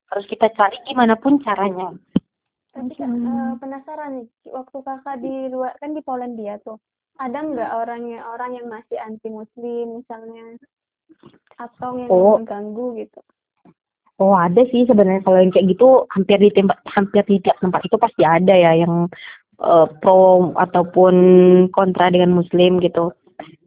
harus 0.07 0.23
kita 0.31 0.47
cari 0.55 0.79
gimana 0.87 1.19
pun 1.19 1.43
caranya. 1.43 1.91
Tapi 2.71 2.95
uh, 3.03 3.59
penasaran 3.59 4.23
nih 4.23 4.29
waktu 4.55 4.79
kakak 4.87 5.19
di 5.19 5.51
luar 5.51 5.75
kan 5.83 5.99
di 5.99 6.01
Polandia 6.07 6.63
tuh 6.63 6.79
ada 7.19 7.43
nggak 7.43 7.75
orangnya 7.75 8.23
orang 8.23 8.55
yang 8.55 8.71
masih 8.71 9.03
anti 9.03 9.27
muslim 9.27 9.99
misalnya? 9.99 10.63
Atau 11.59 11.99
yang 11.99 12.07
oh. 12.07 12.39
mengganggu 12.39 13.03
gitu 13.03 13.19
Oh 14.17 14.33
ada 14.33 14.65
sih 14.73 14.89
sebenarnya 14.89 15.21
kalau 15.29 15.45
yang 15.45 15.53
kayak 15.53 15.77
gitu 15.77 16.09
hampir 16.09 16.41
di 16.41 16.49
tempat 16.49 16.81
hampir 16.89 17.21
di 17.29 17.37
tiap 17.45 17.61
tempat 17.61 17.85
itu 17.85 18.01
pasti 18.01 18.25
ada 18.25 18.55
ya 18.57 18.73
yang 18.81 19.13
uh, 19.61 19.87
pro 20.01 20.57
ataupun 20.57 21.15
kontra 21.69 22.09
dengan 22.09 22.33
Muslim 22.33 22.81
gitu. 22.81 23.13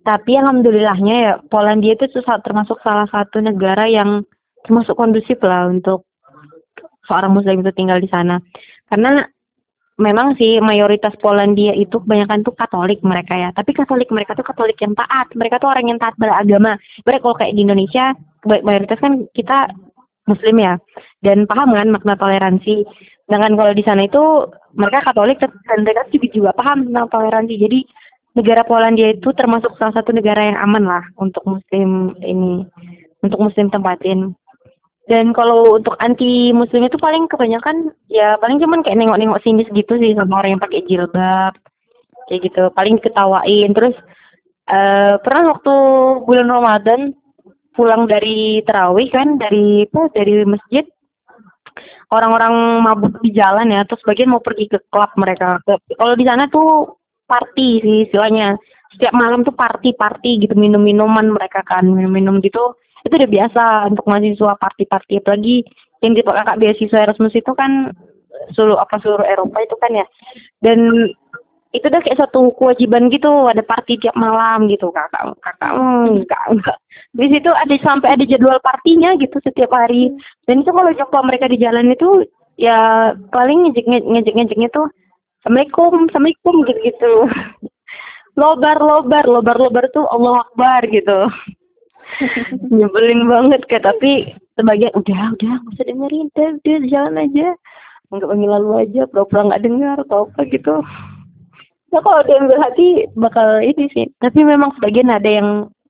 Tapi 0.02 0.42
alhamdulillahnya 0.42 1.16
ya 1.22 1.34
Polandia 1.54 1.94
itu 1.94 2.10
termasuk 2.26 2.82
salah 2.82 3.06
satu 3.14 3.46
negara 3.46 3.86
yang 3.86 4.26
termasuk 4.66 4.98
kondusif 4.98 5.38
lah 5.46 5.70
untuk 5.70 6.10
seorang 7.06 7.30
Muslim 7.30 7.62
itu 7.62 7.70
tinggal 7.78 8.02
di 8.02 8.10
sana. 8.10 8.42
Karena 8.90 9.22
memang 10.02 10.34
sih 10.40 10.58
mayoritas 10.64 11.14
Polandia 11.22 11.78
itu 11.78 12.02
kebanyakan 12.02 12.42
tuh 12.42 12.58
Katolik 12.58 13.06
mereka 13.06 13.38
ya. 13.38 13.50
Tapi 13.54 13.76
Katolik 13.78 14.10
mereka 14.10 14.34
tuh 14.34 14.48
Katolik 14.48 14.82
yang 14.82 14.98
taat. 14.98 15.30
Mereka 15.38 15.62
tuh 15.62 15.70
orang 15.70 15.94
yang 15.94 16.00
taat 16.02 16.18
beragama. 16.18 16.82
Mereka 17.06 17.22
kalau 17.22 17.38
kayak 17.38 17.54
di 17.54 17.62
Indonesia 17.70 18.18
mayoritas 18.48 18.98
kan 19.04 19.28
kita 19.36 19.70
Muslim 20.30 20.56
ya 20.62 20.78
dan 21.26 21.50
paham 21.50 21.74
kan 21.74 21.89
makna 21.89 22.13
toleransi. 22.15 22.86
Sedangkan 23.26 23.54
kalau 23.58 23.74
di 23.74 23.84
sana 23.86 24.06
itu 24.06 24.22
mereka 24.74 25.10
Katolik 25.10 25.42
dan 25.42 25.86
mereka 25.86 26.06
juga, 26.10 26.28
juga 26.34 26.52
paham 26.54 26.89
tentang 26.89 27.08
toleransi. 27.10 27.56
Jadi 27.58 27.80
negara 28.38 28.62
Polandia 28.65 29.13
itu 29.13 29.30
termasuk 29.34 29.74
salah 29.78 29.94
satu 29.98 30.13
negara 30.13 30.54
yang 30.54 30.58
aman 30.62 30.86
lah 30.86 31.04
untuk 31.18 31.42
Muslim 31.46 32.13
ini 32.22 32.65
untuk 33.26 33.39
Muslim 33.42 33.68
tempatin. 33.74 34.34
Dan 35.10 35.34
kalau 35.34 35.82
untuk 35.82 35.98
anti 35.98 36.54
Muslim 36.54 36.86
itu 36.86 37.02
paling 37.02 37.26
kebanyakan 37.26 37.89
ya 38.13 38.38
paling 38.38 38.62
cuman 38.62 38.86
kayak 38.86 39.02
nengok-nengok 39.02 39.42
sinis 39.42 39.65
gitu 39.74 39.98
sih 39.98 40.13
sama 40.13 40.46
orang 40.46 40.58
yang 40.58 40.62
pakai 40.62 40.86
jilbab 40.86 41.58
kayak 42.30 42.42
gitu. 42.46 42.70
Paling 42.78 43.02
ketawain 43.02 43.74
terus 43.74 43.98
uh, 44.70 45.18
pernah 45.26 45.58
waktu 45.58 45.74
bulan 46.30 46.48
Ramadan 46.48 47.18
pulang 47.80 48.12
dari 48.12 48.60
terawih 48.68 49.08
kan 49.08 49.39
dari 49.39 49.88
apa 49.88 50.12
dari 50.12 50.44
masjid 50.44 50.84
orang-orang 52.12 52.84
mabuk 52.84 53.24
di 53.24 53.32
jalan 53.32 53.72
ya 53.72 53.88
terus 53.88 54.04
bagian 54.04 54.36
mau 54.36 54.44
pergi 54.44 54.68
ke 54.68 54.84
klub 54.92 55.15
mereka. 55.15 55.63
Kalau 55.96 56.13
di 56.20 56.26
sana 56.28 56.52
tuh 56.52 57.00
party 57.24 57.80
sih 57.80 57.98
istilahnya. 58.12 58.60
Setiap 58.89 59.13
malam 59.13 59.46
tuh 59.46 59.54
party 59.54 59.94
party 59.96 60.44
gitu 60.44 60.58
minum 60.58 60.82
minuman 60.82 61.32
mereka 61.32 61.63
kan 61.63 61.88
minum 61.88 62.12
minum 62.12 62.36
gitu. 62.44 62.76
Itu 63.08 63.15
udah 63.15 63.30
biasa 63.32 63.63
untuk 63.96 64.04
mahasiswa 64.10 64.60
party 64.60 64.84
party 64.89 65.13
apalagi 65.24 65.58
yang 66.04 66.18
di 66.18 66.22
kakak 66.26 66.60
beasiswa 66.60 67.00
Erasmus 67.08 67.38
itu 67.38 67.52
kan 67.56 67.96
seluruh 68.58 68.82
apa 68.82 68.98
seluruh 69.00 69.24
Eropa 69.24 69.62
itu 69.62 69.76
kan 69.80 69.92
ya. 69.94 70.06
Dan 70.60 71.12
itu 71.69 71.86
udah 71.86 72.01
kayak 72.01 72.17
satu 72.17 72.49
kewajiban 72.58 73.13
gitu 73.13 73.45
ada 73.45 73.62
party 73.62 74.01
tiap 74.01 74.17
malam 74.17 74.65
gitu 74.65 74.89
kakak 74.89 75.38
kakak 75.45 75.69
enggak 75.77 76.43
enggak 76.49 76.77
di 77.10 77.25
situ 77.34 77.49
ada 77.49 77.75
sampai 77.82 78.13
ada 78.13 78.25
jadwal 78.25 78.62
partinya 78.62 79.17
gitu 79.17 79.41
setiap 79.41 79.73
hari. 79.73 80.13
Dan 80.45 80.62
itu 80.62 80.69
kalau 80.69 80.93
jumpa 80.93 81.19
mereka 81.25 81.49
di 81.49 81.58
jalan 81.58 81.89
itu 81.89 82.29
ya 82.60 83.12
paling 83.34 83.65
ngejek 83.65 83.86
ngejek 83.88 84.36
ngejeknya 84.36 84.69
tuh 84.69 84.91
assalamualaikum 85.41 86.12
assalamualaikum 86.12 86.55
gitu 86.67 86.79
gitu 86.86 87.13
lobar 88.39 88.77
lobar 88.77 89.25
lobar 89.25 89.58
lobar 89.58 89.86
tuh 89.89 90.05
Allah 90.05 90.45
akbar 90.45 90.86
gitu. 90.93 91.19
Nyebelin 92.77 93.25
banget 93.25 93.62
kayak 93.69 93.89
tapi 93.89 94.34
sebagian 94.53 94.93
udah 94.93 95.34
udah 95.34 95.53
nggak 95.65 95.73
usah 95.73 95.86
dengerin 95.86 96.29
udah 96.29 96.49
udah 96.62 96.77
jalan 96.89 97.15
aja. 97.25 97.47
Nggak 98.10 98.29
panggil 98.29 98.49
lalu 98.53 98.69
aja 98.86 99.01
pura-pura 99.10 99.41
nggak 99.49 99.63
dengar 99.65 99.97
atau 100.05 100.29
apa 100.29 100.41
gitu 100.49 100.75
ya 101.89 101.99
kalau 102.02 102.21
diambil 102.25 102.58
hati 102.62 103.06
bakal 103.17 103.62
ini 103.62 103.89
sih. 103.93 104.08
Tapi 104.21 104.45
memang 104.45 104.73
sebagian 104.78 105.10
ada 105.10 105.30
yang 105.30 105.49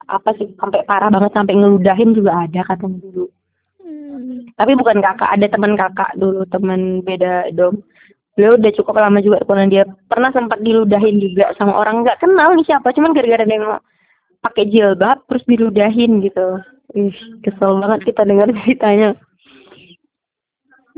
apa 0.10 0.34
sih 0.42 0.50
sampai 0.58 0.82
parah 0.90 1.14
banget 1.14 1.32
sampai 1.38 1.54
ngeludahin 1.54 2.18
juga 2.18 2.48
ada 2.50 2.62
katanya 2.66 3.00
dulu. 3.06 3.28
Hmm. 3.80 4.46
tapi 4.60 4.76
bukan 4.76 5.00
kakak 5.00 5.32
ada 5.32 5.48
teman 5.48 5.74
kakak 5.80 6.12
dulu 6.20 6.44
teman 6.50 7.02
beda 7.06 7.54
dom. 7.56 7.80
Beliau 8.36 8.56
udah 8.56 8.72
cukup 8.72 8.96
lama 8.96 9.20
juga 9.20 9.44
karena 9.44 9.66
dia. 9.68 9.84
Pernah 10.08 10.32
sempat 10.32 10.60
diludahin 10.64 11.20
juga 11.20 11.52
sama 11.60 11.76
orang 11.76 12.08
nggak 12.08 12.20
kenal 12.24 12.56
nih 12.56 12.66
siapa 12.68 12.96
cuman 12.96 13.12
gara-gara 13.12 13.44
dia 13.44 13.80
pakai 14.40 14.64
jilbab 14.72 15.24
terus 15.28 15.44
diludahin 15.46 16.24
gitu. 16.24 16.60
Ih 16.98 17.16
kesel 17.46 17.78
banget 17.80 18.10
kita 18.10 18.26
dengar 18.26 18.50
ceritanya 18.66 19.14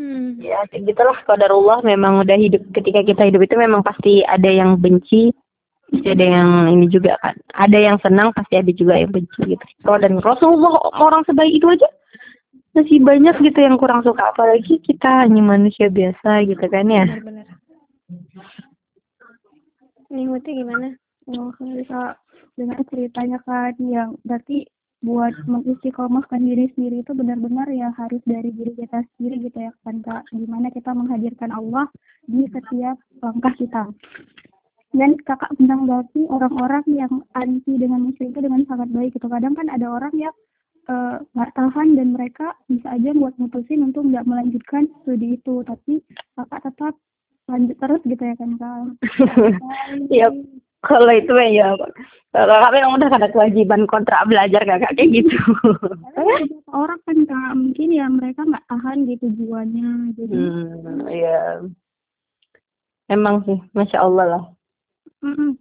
Hmm. 0.01 0.41
ya 0.41 0.65
kayak 0.73 0.89
gitulah 0.89 1.13
qadarullah 1.29 1.85
memang 1.85 2.25
udah 2.25 2.33
hidup 2.33 2.65
ketika 2.73 3.05
kita 3.05 3.29
hidup 3.29 3.45
itu 3.45 3.53
memang 3.53 3.85
pasti 3.85 4.25
ada 4.25 4.49
yang 4.49 4.81
benci 4.81 5.29
pasti 5.93 6.07
ada 6.09 6.25
yang 6.25 6.49
ini 6.73 6.89
juga 6.89 7.21
kan. 7.21 7.37
Ada 7.53 7.77
yang 7.77 7.97
senang 8.01 8.33
pasti 8.33 8.57
ada 8.57 8.71
juga 8.73 8.97
yang 8.97 9.13
benci 9.13 9.45
gitu. 9.45 9.65
Kalau 9.85 10.01
dan 10.01 10.17
Rasulullah 10.17 10.73
orang 10.97 11.21
sebaik 11.29 11.53
itu 11.53 11.69
aja 11.69 11.85
masih 12.73 12.97
banyak 13.03 13.35
gitu 13.45 13.59
yang 13.61 13.77
kurang 13.77 14.01
suka. 14.01 14.33
Apalagi 14.33 14.81
kita 14.81 15.29
hanya 15.29 15.43
manusia 15.45 15.91
biasa 15.91 16.49
gitu 16.49 16.65
kan 16.65 16.89
ya. 16.89 17.05
Benar-benar 17.05 17.61
nih 20.11 20.27
Muti 20.27 20.51
gimana? 20.51 20.91
Oh, 21.31 21.49
kalau 21.55 21.73
bisa 21.79 21.99
dengar 22.59 22.83
ceritanya 22.91 23.39
kan 23.47 23.73
yang 23.79 24.19
berarti 24.27 24.67
buat 25.01 25.33
mengistiqomahkan 25.49 26.45
diri 26.45 26.69
sendiri 26.77 27.01
itu 27.01 27.11
benar-benar 27.17 27.65
ya 27.73 27.89
harus 27.97 28.21
dari 28.29 28.53
diri 28.53 28.77
kita 28.77 29.01
sendiri 29.17 29.49
gitu 29.49 29.57
ya 29.65 29.73
kan 29.81 29.97
kak. 30.05 30.29
Gimana 30.29 30.69
kita 30.69 30.93
menghadirkan 30.93 31.49
Allah 31.49 31.89
di 32.29 32.45
setiap 32.53 33.01
langkah 33.25 33.53
kita. 33.57 33.83
Dan 34.91 35.17
kakak 35.25 35.49
menanggapi 35.57 36.29
orang-orang 36.29 36.85
yang 36.91 37.13
anti 37.33 37.73
dengan 37.79 38.11
muslim 38.11 38.29
itu 38.29 38.41
dengan 38.45 38.61
sangat 38.69 38.93
baik 38.93 39.17
gitu. 39.17 39.25
Kadang 39.25 39.57
kan 39.57 39.67
ada 39.73 39.87
orang 39.89 40.13
yang 40.13 40.35
eh, 40.85 41.17
nggak 41.33 41.53
tahan 41.57 41.97
dan 41.97 42.07
mereka 42.13 42.53
bisa 42.69 42.93
aja 42.93 43.09
buat 43.17 43.33
mutusin 43.41 43.81
untuk 43.81 44.05
nggak 44.05 44.27
melanjutkan 44.29 44.85
studi 45.01 45.41
itu. 45.41 45.65
Tapi 45.65 45.97
kakak 46.37 46.61
tetap 46.69 46.93
lanjut 47.49 47.77
terus 47.81 48.01
gitu 48.05 48.21
ya 48.21 48.35
kan 48.37 48.51
kak. 48.61 48.85
Iya. 50.13 50.29
Kalau 50.81 51.13
itu 51.13 51.33
ya 51.53 51.77
kalau 52.31 52.47
kakak 52.47 52.73
memang 52.79 52.95
udah 52.95 53.09
ada 53.11 53.27
kewajiban 53.27 53.83
kontrak 53.91 54.23
belajar 54.23 54.63
kakak 54.63 54.95
kayak 54.95 55.11
gitu. 55.19 55.35
Orang 56.71 57.03
kan 57.03 57.17
kak. 57.27 57.51
Mungkin 57.59 57.91
ya 57.91 58.07
mereka 58.07 58.47
nggak 58.47 58.65
tahan 58.71 59.03
gitu 59.03 59.25
jiwanya 59.35 60.15
jadi 60.15 60.35
hmm 60.35 61.11
iya. 61.11 61.59
Emang 63.11 63.43
sih 63.43 63.59
masya 63.75 63.99
Allah 63.99 64.25
lah. 64.25 64.43
Mm-mm. 65.21 65.53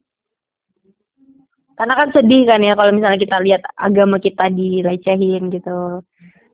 karena 1.76 1.96
kan 1.96 2.08
sedih 2.12 2.44
kan 2.48 2.60
ya 2.60 2.76
kalau 2.76 2.92
misalnya 2.92 3.20
kita 3.20 3.40
lihat 3.40 3.64
agama 3.76 4.20
kita 4.20 4.48
dilecehin 4.52 5.48
gitu. 5.52 6.04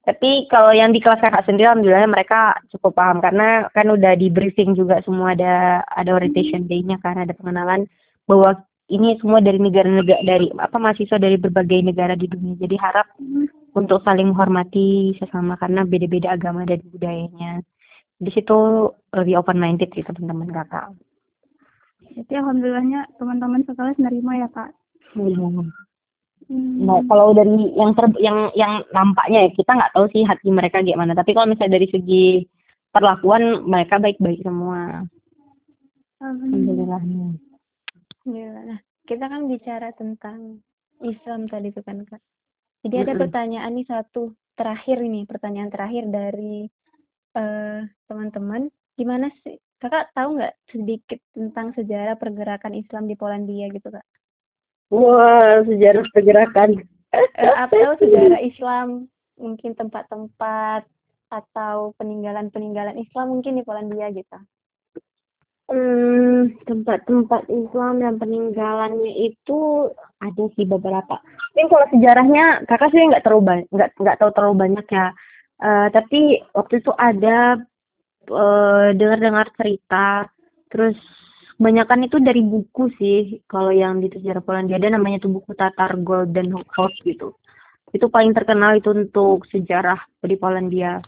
Tapi 0.06 0.46
kalau 0.46 0.70
yang 0.70 0.94
di 0.94 1.02
kelas 1.02 1.18
kakak 1.18 1.50
sendiri 1.50 1.66
alhamdulillah 1.66 2.06
mereka 2.06 2.54
cukup 2.70 2.94
paham. 2.94 3.18
Karena 3.18 3.66
kan 3.74 3.90
udah 3.90 4.14
di 4.14 4.30
briefing 4.30 4.78
juga 4.78 5.02
semua 5.02 5.34
ada 5.34 5.82
ada 5.82 6.14
orientation 6.14 6.70
day-nya 6.70 7.02
kan 7.02 7.18
ada 7.18 7.34
pengenalan 7.34 7.90
bahwa 8.26 8.62
ini 8.86 9.18
semua 9.18 9.42
dari 9.42 9.58
negara-negara 9.58 10.22
dari 10.22 10.46
apa 10.54 10.76
mahasiswa 10.78 11.18
dari 11.18 11.34
berbagai 11.38 11.82
negara 11.82 12.14
di 12.14 12.30
dunia 12.30 12.54
jadi 12.58 12.76
harap 12.78 13.06
untuk 13.74 14.02
saling 14.06 14.30
menghormati 14.30 15.18
sesama 15.18 15.58
karena 15.58 15.82
beda-beda 15.82 16.38
agama 16.38 16.62
dan 16.62 16.78
budayanya 16.90 17.62
di 18.22 18.30
situ 18.30 18.90
lebih 19.10 19.42
open 19.42 19.58
minded 19.58 19.90
sih 19.90 20.06
teman-teman 20.06 20.54
kakak 20.54 20.94
jadi 22.14 22.40
alhamdulillahnya 22.40 23.10
teman-teman 23.18 23.66
sekelas 23.66 23.98
nerima 23.98 24.38
ya 24.38 24.48
kak 24.54 24.70
Hmm. 25.16 25.72
Hmm. 26.46 26.86
Nah, 26.86 27.00
kalau 27.08 27.34
dari 27.34 27.74
yang 27.74 27.96
ter, 27.96 28.06
yang 28.22 28.52
yang 28.54 28.84
nampaknya 28.92 29.48
ya 29.48 29.50
kita 29.56 29.70
nggak 29.72 29.92
tahu 29.96 30.06
sih 30.12 30.22
hati 30.22 30.48
mereka 30.52 30.84
gimana. 30.84 31.16
Tapi 31.16 31.34
kalau 31.34 31.50
misalnya 31.50 31.80
dari 31.80 31.88
segi 31.90 32.44
perlakuan 32.92 33.66
mereka 33.66 33.98
baik-baik 33.98 34.44
semua. 34.44 35.02
Alhamdulillah. 36.22 37.00
Alhamdulillahnya. 37.00 37.45
Ya, 38.26 38.50
nah 38.66 38.78
kita 39.06 39.30
kan 39.30 39.46
bicara 39.46 39.94
tentang 39.94 40.58
Islam 40.98 41.46
tadi 41.46 41.70
tuh 41.70 41.86
kan 41.86 42.02
kak. 42.02 42.18
Jadi 42.82 42.96
ada 43.06 43.14
Mm-mm. 43.14 43.22
pertanyaan 43.22 43.72
nih 43.78 43.86
satu 43.86 44.34
terakhir 44.58 44.98
ini 44.98 45.22
pertanyaan 45.30 45.70
terakhir 45.70 46.10
dari 46.10 46.66
eh, 47.38 47.80
teman-teman. 48.10 48.66
Gimana 48.98 49.30
sih 49.46 49.54
kakak 49.78 50.10
tahu 50.16 50.42
nggak 50.42 50.54
sedikit 50.74 51.20
tentang 51.36 51.70
sejarah 51.78 52.18
pergerakan 52.18 52.74
Islam 52.74 53.06
di 53.06 53.14
Polandia 53.14 53.70
gitu 53.70 53.94
kak? 53.94 54.06
Wah, 54.90 55.62
sejarah 55.62 56.04
pergerakan. 56.10 56.70
Eh, 57.16 57.48
atau 57.48 57.96
sejarah 57.96 58.44
Islam 58.44 59.08
mungkin 59.40 59.72
tempat-tempat 59.72 60.84
atau 61.32 61.96
peninggalan-peninggalan 61.96 63.00
Islam 63.00 63.32
mungkin 63.32 63.56
di 63.56 63.64
Polandia 63.64 64.12
gitu 64.12 64.36
Hmm, 65.66 66.54
tempat-tempat 66.62 67.50
Islam 67.50 67.98
dan 67.98 68.22
peninggalannya 68.22 69.18
itu 69.18 69.90
ada 70.22 70.44
sih 70.54 70.62
beberapa. 70.62 71.18
Mungkin 71.58 71.66
kalau 71.66 71.86
sejarahnya 71.90 72.44
kakak 72.70 72.94
sih 72.94 73.02
nggak 73.02 73.26
terlalu 73.26 73.66
nggak 73.74 73.90
nggak 73.98 74.18
tahu 74.22 74.30
terlalu 74.30 74.54
banyak 74.62 74.86
ya. 74.86 75.10
Eh, 75.58 75.88
tapi 75.90 76.20
waktu 76.54 76.74
itu 76.78 76.92
ada 76.94 77.58
eh, 78.30 78.88
dengar-dengar 78.94 79.50
cerita, 79.58 80.30
terus 80.70 80.94
kebanyakan 81.58 82.06
itu 82.06 82.16
dari 82.22 82.42
buku 82.46 82.84
sih. 83.02 83.42
Kalau 83.50 83.74
yang 83.74 83.98
di 83.98 84.06
sejarah 84.14 84.46
Polandia 84.46 84.78
ada 84.78 84.94
namanya 84.94 85.26
tuh 85.26 85.34
buku 85.34 85.50
Tatar 85.58 85.98
Golden 85.98 86.62
Horse 86.78 87.02
gitu. 87.02 87.34
Itu 87.90 88.06
paling 88.06 88.38
terkenal 88.38 88.78
itu 88.78 88.94
untuk 88.94 89.50
sejarah 89.50 89.98
di 90.22 90.38
Polandia. 90.38 91.02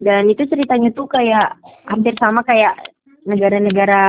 Dan 0.00 0.32
itu 0.32 0.48
ceritanya 0.48 0.88
tuh 0.96 1.04
kayak 1.04 1.60
hampir 1.84 2.16
sama 2.16 2.40
kayak 2.40 2.93
negara-negara 3.24 4.02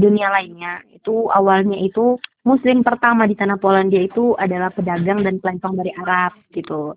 dunia 0.00 0.32
lainnya 0.32 0.80
itu 0.90 1.28
awalnya 1.28 1.76
itu 1.76 2.16
muslim 2.48 2.80
pertama 2.80 3.28
di 3.28 3.36
tanah 3.36 3.60
Polandia 3.60 4.00
itu 4.04 4.32
adalah 4.36 4.72
pedagang 4.72 5.20
dan 5.24 5.40
pelancong 5.40 5.76
dari 5.80 5.92
Arab 5.96 6.32
gitu. 6.52 6.96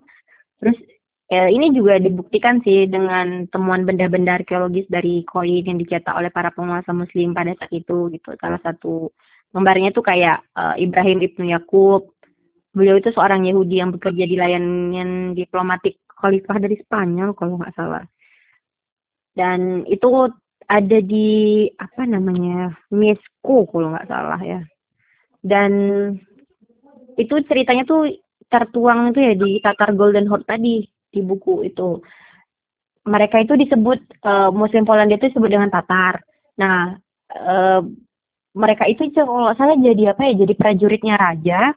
Terus 0.60 0.76
eh, 1.28 1.48
ini 1.52 1.72
juga 1.76 2.00
dibuktikan 2.00 2.60
sih 2.64 2.88
dengan 2.88 3.48
temuan 3.52 3.84
benda-benda 3.84 4.40
arkeologis 4.40 4.88
dari 4.88 5.24
koin 5.28 5.64
yang 5.64 5.76
dicetak 5.76 6.16
oleh 6.16 6.32
para 6.32 6.52
penguasa 6.52 6.92
muslim 6.96 7.36
pada 7.36 7.52
saat 7.56 7.72
itu 7.72 8.12
gitu. 8.12 8.32
Salah 8.40 8.60
satu 8.64 9.12
gambarnya 9.52 9.92
tuh 9.92 10.04
kayak 10.04 10.44
eh, 10.56 10.74
Ibrahim 10.84 11.20
ibnu 11.24 11.52
Yakub. 11.52 12.12
Beliau 12.72 13.00
itu 13.00 13.12
seorang 13.12 13.48
Yahudi 13.48 13.80
yang 13.80 13.90
bekerja 13.92 14.24
di 14.28 14.36
layanan 14.36 15.32
diplomatik 15.32 16.00
khalifah 16.16 16.60
dari 16.60 16.76
Spanyol 16.80 17.32
kalau 17.32 17.56
nggak 17.56 17.76
salah. 17.76 18.04
Dan 19.32 19.86
itu 19.88 20.08
ada 20.68 20.98
di 21.00 21.64
apa 21.80 22.04
namanya 22.04 22.76
Mesko 22.92 23.64
kalau 23.72 23.96
nggak 23.96 24.08
salah 24.08 24.40
ya. 24.44 24.60
Dan 25.40 25.72
itu 27.16 27.34
ceritanya 27.48 27.88
tuh 27.88 28.12
tertuang 28.52 29.12
itu 29.12 29.20
ya 29.24 29.32
di 29.34 29.50
Tatar 29.64 29.96
Golden 29.96 30.28
Horde 30.28 30.44
tadi 30.44 30.84
di 30.84 31.20
buku 31.24 31.64
itu. 31.64 31.98
Mereka 33.08 33.40
itu 33.48 33.56
disebut 33.56 33.98
eh, 34.20 34.50
Muslim 34.52 34.84
Polandia 34.84 35.16
itu 35.16 35.32
disebut 35.32 35.48
dengan 35.48 35.72
Tatar. 35.72 36.20
Nah 36.60 36.92
eh, 37.32 37.80
mereka 38.52 38.84
itu 38.84 39.08
kalau 39.16 39.56
salah 39.56 39.76
jadi 39.80 40.12
apa 40.12 40.28
ya 40.28 40.44
jadi 40.44 40.54
prajuritnya 40.56 41.16
raja 41.16 41.72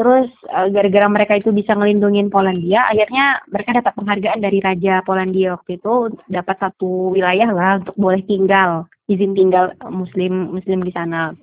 terus 0.00 0.32
eh, 0.48 0.68
gara-gara 0.72 1.04
mereka 1.12 1.36
itu 1.36 1.52
bisa 1.52 1.76
ngelindungin 1.76 2.32
Polandia 2.32 2.88
akhirnya 2.88 3.44
mereka 3.52 3.76
dapat 3.84 3.92
penghargaan 4.00 4.40
dari 4.40 4.58
raja 4.64 5.04
Polandia 5.04 5.60
waktu 5.60 5.76
itu 5.76 6.16
dapat 6.32 6.56
satu 6.56 7.12
wilayah 7.12 7.52
lah 7.52 7.84
untuk 7.84 8.00
boleh 8.00 8.24
tinggal 8.24 8.88
izin 9.12 9.36
tinggal 9.36 9.76
muslim 9.92 10.56
muslim 10.56 10.80
di 10.86 10.92
sana. 10.96 11.36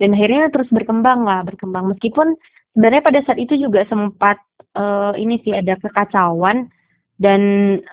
Dan 0.00 0.16
akhirnya 0.16 0.48
terus 0.48 0.66
berkembang 0.72 1.22
lah 1.22 1.44
berkembang. 1.44 1.92
Meskipun 1.94 2.34
sebenarnya 2.72 3.02
pada 3.04 3.20
saat 3.22 3.38
itu 3.38 3.54
juga 3.60 3.86
sempat 3.86 4.42
eh, 4.74 5.12
ini 5.20 5.38
sih 5.46 5.54
ada 5.54 5.78
kekacauan 5.78 6.72
dan 7.22 7.40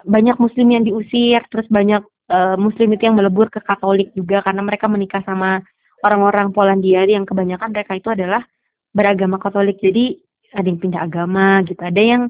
banyak 0.08 0.38
muslim 0.42 0.72
yang 0.74 0.82
diusir 0.88 1.46
terus 1.54 1.70
banyak 1.70 2.02
eh, 2.34 2.58
muslim 2.58 2.90
itu 2.98 3.06
yang 3.06 3.20
melebur 3.20 3.54
ke 3.54 3.62
Katolik 3.62 4.10
juga 4.18 4.42
karena 4.42 4.66
mereka 4.66 4.90
menikah 4.90 5.22
sama 5.28 5.62
orang-orang 6.02 6.50
Polandia 6.56 7.06
yang 7.06 7.26
kebanyakan 7.26 7.70
mereka 7.70 7.98
itu 7.98 8.10
adalah 8.10 8.42
beragama 8.96 9.38
Katolik. 9.38 9.78
Jadi 9.84 10.16
ada 10.56 10.66
yang 10.66 10.80
pindah 10.80 11.02
agama 11.04 11.60
gitu. 11.68 11.84
Ada 11.84 12.02
yang 12.02 12.24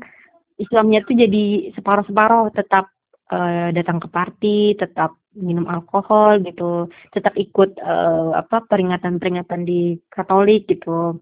Islamnya 0.57 1.05
tuh 1.05 1.15
jadi 1.15 1.69
separuh-separuh 1.77 2.49
tetap 2.57 2.89
eh, 3.29 3.69
datang 3.75 4.01
ke 4.01 4.07
party 4.09 4.73
tetap 4.81 5.13
minum 5.37 5.69
alkohol 5.69 6.41
gitu. 6.41 6.89
Tetap 7.13 7.37
ikut 7.37 7.77
eh, 7.77 8.29
apa 8.33 8.65
peringatan-peringatan 8.65 9.61
di 9.61 9.95
Katolik 10.09 10.65
gitu. 10.65 11.21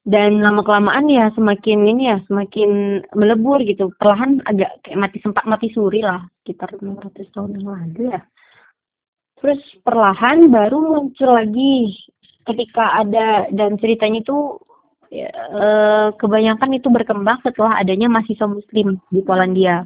Dan 0.00 0.40
lama 0.40 0.64
kelamaan 0.64 1.12
ya 1.12 1.28
semakin 1.36 1.84
ini 1.84 2.08
ya 2.08 2.18
semakin 2.28 3.00
melebur 3.16 3.60
gitu. 3.64 3.92
Perlahan 3.96 4.44
agak 4.44 4.80
kayak 4.84 5.00
mati 5.00 5.18
sempat 5.20 5.44
mati 5.44 5.68
suri 5.72 6.00
lah 6.00 6.24
sekitar 6.40 6.72
500 6.76 7.32
tahun 7.32 7.50
yang 7.60 7.66
lalu 7.68 8.02
ya. 8.12 8.20
Terus 9.40 9.60
perlahan 9.80 10.52
baru 10.52 10.78
muncul 10.84 11.30
lagi 11.32 11.96
ketika 12.46 13.00
ada 13.00 13.48
dan 13.52 13.76
ceritanya 13.76 14.24
itu 14.24 14.60
ya, 15.12 15.28
eh, 15.32 16.08
kebanyakan 16.16 16.70
itu 16.78 16.88
berkembang 16.88 17.42
setelah 17.44 17.76
adanya 17.76 18.08
mahasiswa 18.08 18.46
muslim 18.48 19.00
di 19.12 19.20
Polandia 19.20 19.84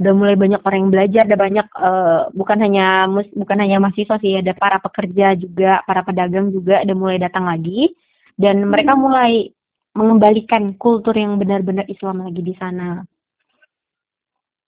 udah 0.00 0.16
mulai 0.16 0.32
banyak 0.32 0.64
orang 0.64 0.80
yang 0.80 0.92
belajar 0.96 1.22
ada 1.28 1.36
banyak 1.36 1.66
eh, 1.68 2.22
bukan 2.32 2.58
hanya 2.64 2.86
mus, 3.04 3.28
bukan 3.36 3.58
hanya 3.60 3.76
mahasiswa 3.84 4.16
sih 4.20 4.40
ada 4.40 4.56
para 4.56 4.80
pekerja 4.80 5.36
juga 5.36 5.84
para 5.84 6.00
pedagang 6.00 6.48
juga 6.48 6.80
udah 6.80 6.96
mulai 6.96 7.20
datang 7.20 7.44
lagi 7.44 7.92
dan 8.40 8.64
mereka 8.64 8.96
mulai 8.96 9.52
mengembalikan 9.92 10.72
kultur 10.80 11.12
yang 11.12 11.36
benar-benar 11.36 11.84
Islam 11.90 12.24
lagi 12.24 12.40
di 12.40 12.54
sana. 12.56 13.04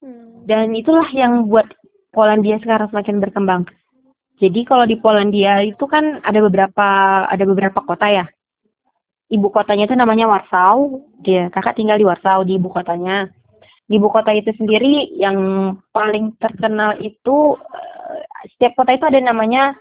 Hmm. 0.02 0.44
Dan 0.44 0.74
itulah 0.74 1.06
yang 1.14 1.46
buat 1.46 1.70
Polandia 2.12 2.60
sekarang 2.60 2.92
semakin 2.92 3.22
berkembang. 3.22 3.62
Jadi 4.42 4.66
kalau 4.66 4.82
di 4.90 4.98
Polandia 4.98 5.62
itu 5.62 5.86
kan 5.86 6.18
ada 6.26 6.42
beberapa 6.42 6.88
ada 7.30 7.44
beberapa 7.46 7.78
kota 7.78 8.10
ya. 8.10 8.26
Ibu 9.30 9.54
kotanya 9.54 9.86
itu 9.86 9.94
namanya 9.94 10.26
Warsaw. 10.26 10.98
Dia 11.22 11.46
kakak 11.54 11.78
tinggal 11.78 12.02
di 12.02 12.04
Warsaw 12.04 12.42
di 12.42 12.58
ibu 12.58 12.66
kotanya. 12.66 13.30
Di 13.86 14.02
ibu 14.02 14.10
kota 14.10 14.34
itu 14.34 14.50
sendiri 14.58 15.14
yang 15.14 15.38
paling 15.94 16.34
terkenal 16.42 16.98
itu 16.98 17.54
eh, 17.54 18.20
setiap 18.50 18.82
kota 18.82 18.98
itu 18.98 19.06
ada 19.06 19.22
namanya 19.22 19.78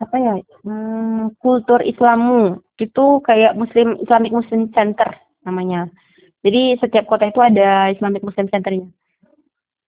apa 0.00 0.16
ya 0.16 0.34
hmm, 0.64 1.36
kultur 1.44 1.84
Islamu 1.84 2.64
itu 2.80 3.04
kayak 3.20 3.52
Muslim 3.52 4.00
Islamic 4.00 4.32
Muslim 4.32 4.72
Center 4.72 5.12
namanya 5.44 5.92
jadi 6.40 6.80
setiap 6.80 7.04
kota 7.04 7.28
itu 7.28 7.36
ada 7.44 7.92
Islamic 7.92 8.24
Muslim 8.24 8.48
Centernya 8.48 8.88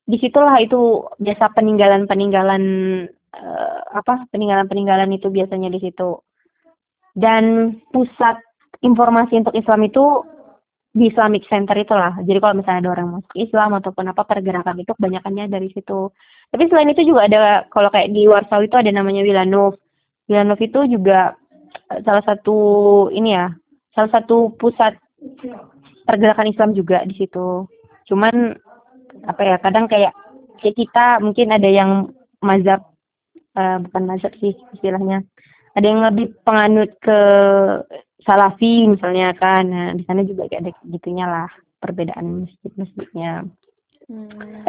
di 0.04 0.16
situlah 0.20 0.60
itu 0.60 1.08
biasa 1.16 1.56
peninggalan 1.56 2.04
uh, 3.36 3.80
apa 3.96 4.28
peninggalan 4.32 4.68
peninggalan 4.68 5.10
itu 5.12 5.28
biasanya 5.28 5.72
di 5.72 5.80
situ 5.80 6.20
dan 7.16 7.76
pusat 7.92 8.40
informasi 8.80 9.44
untuk 9.44 9.54
Islam 9.56 9.84
itu 9.84 10.24
di 10.92 11.08
Islamic 11.08 11.48
Center 11.48 11.72
itulah. 11.76 12.20
Jadi 12.20 12.36
kalau 12.36 12.60
misalnya 12.60 12.84
ada 12.84 12.92
orang 13.00 13.08
masuk 13.16 13.32
Islam 13.36 13.80
ataupun 13.80 14.12
apa 14.12 14.22
pergerakan 14.28 14.84
itu 14.84 14.92
kebanyakannya 14.92 15.48
dari 15.48 15.72
situ. 15.72 16.12
Tapi 16.52 16.68
selain 16.68 16.92
itu 16.92 17.08
juga 17.08 17.24
ada 17.24 17.64
kalau 17.72 17.88
kayak 17.88 18.12
di 18.12 18.28
Warsaw 18.28 18.60
itu 18.60 18.76
ada 18.76 18.92
namanya 18.92 19.24
Wilanów. 19.24 19.80
Wilanów 20.28 20.60
itu 20.60 20.84
juga 20.92 21.32
eh, 21.96 22.00
salah 22.04 22.20
satu 22.28 23.08
ini 23.08 23.32
ya, 23.32 23.48
salah 23.96 24.12
satu 24.12 24.52
pusat 24.60 25.00
pergerakan 26.04 26.52
Islam 26.52 26.76
juga 26.76 27.00
di 27.08 27.16
situ. 27.16 27.64
Cuman 28.12 28.52
apa 29.24 29.40
ya, 29.48 29.56
kadang 29.64 29.88
kayak 29.88 30.12
kayak 30.60 30.76
kita 30.76 31.24
mungkin 31.24 31.56
ada 31.56 31.68
yang 31.72 32.12
mazhab 32.44 32.84
uh, 33.56 33.78
bukan 33.88 34.02
mazhab 34.08 34.32
sih 34.38 34.56
istilahnya. 34.76 35.24
Ada 35.72 35.86
yang 35.88 36.04
lebih 36.04 36.36
penganut 36.44 36.92
ke 37.00 37.18
salafi 38.24 38.86
misalnya 38.88 39.32
kan. 39.36 39.68
Nah, 39.68 39.96
di 39.96 40.04
sana 40.04 40.22
juga 40.22 40.46
kayak 40.48 40.62
ada 40.68 40.72
gitunya 40.88 41.26
lah 41.26 41.48
perbedaan 41.80 42.46
masjid-masjidnya. 42.46 43.48
Hmm. 44.06 44.66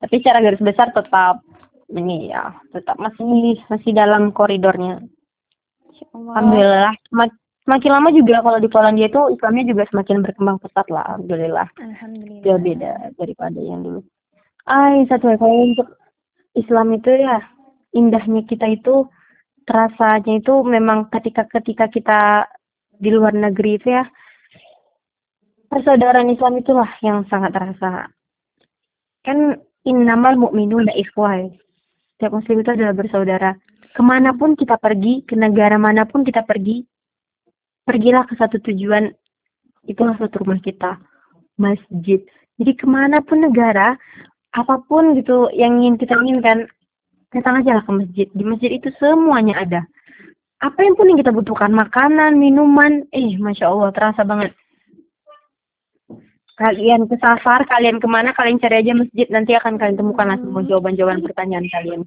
Tapi 0.00 0.14
secara 0.18 0.40
garis 0.40 0.62
besar 0.64 0.90
tetap 0.96 1.44
ini 1.90 2.30
ya 2.30 2.54
tetap 2.72 2.96
masih 2.96 3.60
masih 3.68 3.92
dalam 3.92 4.32
koridornya. 4.32 5.04
Alhamdulillah. 6.16 6.96
Semak, 7.12 7.30
semakin 7.68 7.90
lama 7.92 8.08
juga 8.10 8.40
kalau 8.40 8.58
di 8.58 8.68
Polandia 8.72 9.06
itu 9.12 9.20
Islamnya 9.36 9.64
juga 9.68 9.82
semakin 9.92 10.24
berkembang 10.24 10.58
pesat 10.64 10.86
lah. 10.88 11.04
Alhamdulillah. 11.14 11.68
Alhamdulillah. 11.76 12.42
Jauh 12.42 12.60
beda 12.60 12.92
daripada 13.20 13.60
yang 13.60 13.84
dulu. 13.84 14.00
Ay, 14.64 15.04
satu 15.12 15.28
hal 15.28 15.36
kalau 15.36 15.56
untuk 15.68 15.88
Islam 16.56 16.96
itu 16.96 17.10
ya 17.14 17.38
indahnya 17.96 18.46
kita 18.46 18.66
itu 18.70 19.06
terasanya 19.64 20.40
itu 20.40 20.54
memang 20.66 21.10
ketika 21.10 21.46
ketika 21.46 21.86
kita 21.90 22.20
di 23.00 23.10
luar 23.12 23.32
negeri 23.32 23.80
itu 23.80 23.88
ya 23.92 24.04
persaudaraan 25.70 26.28
Islam 26.34 26.58
itulah 26.58 26.90
yang 27.00 27.24
sangat 27.30 27.54
terasa. 27.54 28.10
Kan 29.22 29.62
innamal 29.86 30.34
mu'minuna 30.36 30.92
ikhwah. 30.98 31.46
Setiap 32.18 32.36
muslim 32.36 32.60
itu 32.60 32.70
adalah 32.74 32.92
bersaudara. 32.92 33.50
Ke 33.94 34.02
mana 34.04 34.34
pun 34.36 34.58
kita 34.58 34.76
pergi, 34.76 35.24
ke 35.24 35.38
negara 35.38 35.78
mana 35.80 36.04
pun 36.04 36.22
kita 36.26 36.44
pergi, 36.44 36.84
pergilah 37.86 38.28
ke 38.28 38.38
satu 38.38 38.60
tujuan, 38.62 39.10
itulah 39.88 40.14
satu 40.14 40.44
rumah 40.44 40.60
kita, 40.62 41.00
masjid. 41.58 42.22
Jadi 42.60 42.72
ke 42.76 42.86
mana 42.86 43.18
pun 43.24 43.42
negara, 43.42 43.96
apa 44.54 44.78
pun 44.86 45.16
gitu 45.18 45.50
yang 45.56 45.80
ingin 45.82 45.96
kita 45.98 46.14
inginkan, 46.22 46.70
datang 47.30 47.62
aja 47.62 47.78
lah 47.78 47.84
ke 47.86 47.92
masjid. 47.94 48.26
Di 48.30 48.44
masjid 48.46 48.70
itu 48.74 48.90
semuanya 48.98 49.62
ada. 49.62 49.80
Apa 50.60 50.84
yang 50.84 50.94
pun 50.98 51.08
yang 51.08 51.18
kita 51.18 51.32
butuhkan, 51.32 51.72
makanan, 51.72 52.36
minuman, 52.36 53.08
eh 53.16 53.38
Masya 53.40 53.72
Allah, 53.72 53.90
terasa 53.96 54.22
banget 54.28 54.52
kalian 56.60 57.08
ke 57.08 57.16
safar, 57.16 57.64
kalian 57.64 57.96
ke 57.96 58.04
mana, 58.04 58.36
kalian 58.36 58.60
cari 58.60 58.84
aja 58.84 58.92
masjid, 58.92 59.24
nanti 59.32 59.56
akan 59.56 59.80
kalian 59.80 59.96
temukan 59.96 60.28
lah 60.28 60.36
semua 60.36 60.60
jawaban-jawaban 60.68 61.24
pertanyaan 61.24 61.64
kalian. 61.72 62.04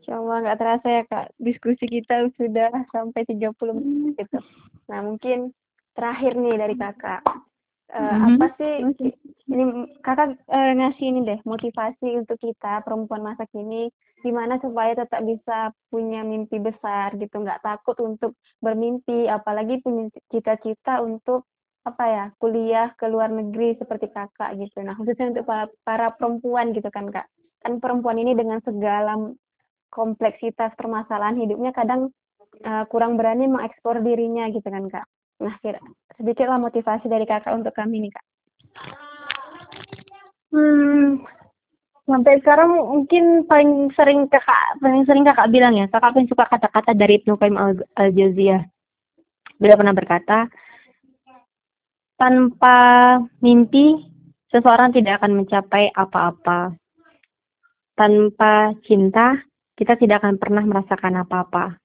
Insya 0.00 0.16
Allah 0.16 0.36
nggak 0.40 0.58
terasa 0.60 0.88
ya 0.88 1.02
kak, 1.04 1.36
diskusi 1.36 1.84
kita 1.84 2.32
sudah 2.40 2.72
sampai 2.88 3.28
30 3.28 3.52
menit 3.76 4.16
gitu. 4.16 4.40
Nah 4.88 5.04
mungkin 5.04 5.52
terakhir 5.92 6.40
nih 6.40 6.56
dari 6.56 6.74
kakak, 6.80 7.20
Eh, 7.92 8.00
Mhm. 8.00 8.40
apa 8.40 8.46
sih 8.56 8.72
ini 9.52 9.64
kakak 10.00 10.40
eh, 10.48 10.72
ngasih 10.72 11.04
ini 11.04 11.20
deh 11.28 11.38
motivasi 11.44 12.16
untuk 12.16 12.40
kita 12.40 12.80
perempuan 12.80 13.20
masa 13.20 13.44
kini 13.52 13.92
gimana 14.24 14.56
supaya 14.64 14.96
tetap 14.96 15.20
bisa 15.20 15.68
punya 15.92 16.24
mimpi 16.24 16.56
besar 16.58 17.12
gitu 17.20 17.44
nggak 17.44 17.60
takut 17.60 17.92
untuk 18.00 18.40
bermimpi 18.64 19.28
apalagi 19.28 19.84
punya 19.84 20.08
cita-cita 20.32 21.04
untuk 21.04 21.44
apa 21.84 22.04
ya 22.08 22.24
kuliah 22.40 22.88
ke 22.96 23.04
luar 23.04 23.28
negeri 23.28 23.76
seperti 23.76 24.08
kakak 24.08 24.56
gitu. 24.56 24.80
Nah 24.80 24.96
khususnya 24.96 25.36
untuk 25.36 25.44
para, 25.44 25.68
para 25.84 26.08
perempuan 26.16 26.72
gitu 26.72 26.88
kan 26.88 27.12
kak. 27.12 27.28
Kan 27.60 27.84
perempuan 27.84 28.16
ini 28.16 28.32
dengan 28.32 28.64
segala 28.64 29.12
kompleksitas 29.92 30.72
permasalahan 30.80 31.36
hidupnya 31.36 31.76
kadang 31.76 32.08
eh, 32.64 32.84
kurang 32.88 33.20
berani 33.20 33.44
mengeksplor 33.44 34.00
dirinya 34.00 34.48
gitu 34.48 34.64
kan 34.72 34.88
kak 34.88 35.04
nah 35.42 35.54
kira 35.60 35.80
sedikitlah 36.14 36.58
motivasi 36.62 37.10
dari 37.10 37.26
kakak 37.26 37.54
untuk 37.54 37.74
kami 37.74 38.06
nih 38.06 38.12
kak. 38.14 38.24
Hmm, 40.54 41.26
sampai 42.06 42.38
sekarang 42.38 42.70
mungkin 42.70 43.42
paling 43.50 43.90
sering 43.98 44.30
kakak 44.30 44.78
paling 44.78 45.02
sering 45.08 45.26
kakak 45.26 45.50
bilang 45.50 45.74
ya 45.74 45.90
kakak 45.90 46.14
paling 46.14 46.30
suka 46.30 46.46
kata-kata 46.46 46.94
dari 46.94 47.18
Ibnu 47.18 47.34
Qayyim 47.34 47.56
al, 47.58 47.82
al 47.98 48.08
Jauziyah 48.14 48.62
beliau 49.58 49.78
pernah 49.78 49.94
berkata 49.94 50.46
tanpa 52.14 52.78
mimpi 53.42 53.98
seseorang 54.54 54.94
tidak 54.94 55.18
akan 55.18 55.42
mencapai 55.42 55.90
apa-apa. 55.90 56.78
Tanpa 57.94 58.74
cinta 58.86 59.38
kita 59.74 59.98
tidak 59.98 60.22
akan 60.22 60.38
pernah 60.38 60.62
merasakan 60.62 61.18
apa-apa. 61.26 61.78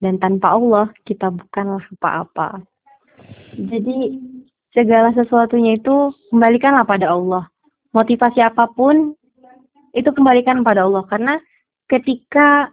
Dan 0.00 0.20
tanpa 0.20 0.52
Allah 0.52 0.92
kita 1.08 1.32
bukanlah 1.32 1.80
apa-apa 1.96 2.60
jadi 3.54 4.18
segala 4.74 5.14
sesuatunya 5.14 5.78
itu 5.78 6.10
kembalikanlah 6.34 6.84
pada 6.84 7.14
Allah. 7.14 7.46
Motivasi 7.94 8.42
apa 8.42 8.66
pun 8.74 9.14
itu 9.94 10.10
kembalikan 10.10 10.66
pada 10.66 10.82
Allah. 10.84 11.06
Karena 11.06 11.34
ketika 11.86 12.68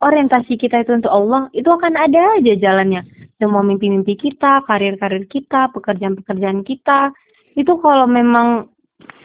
orientasi 0.00 0.56
kita 0.56 0.84
itu 0.84 0.96
untuk 0.96 1.12
Allah 1.12 1.52
itu 1.52 1.68
akan 1.68 1.94
ada 1.94 2.40
aja 2.40 2.56
jalannya. 2.56 3.04
Semua 3.36 3.60
mimpi-mimpi 3.60 4.16
kita 4.16 4.64
karir-karir 4.64 5.28
kita 5.28 5.68
pekerjaan-pekerjaan 5.76 6.64
kita. 6.64 7.12
Itu 7.54 7.76
kalau 7.84 8.08
memang 8.08 8.72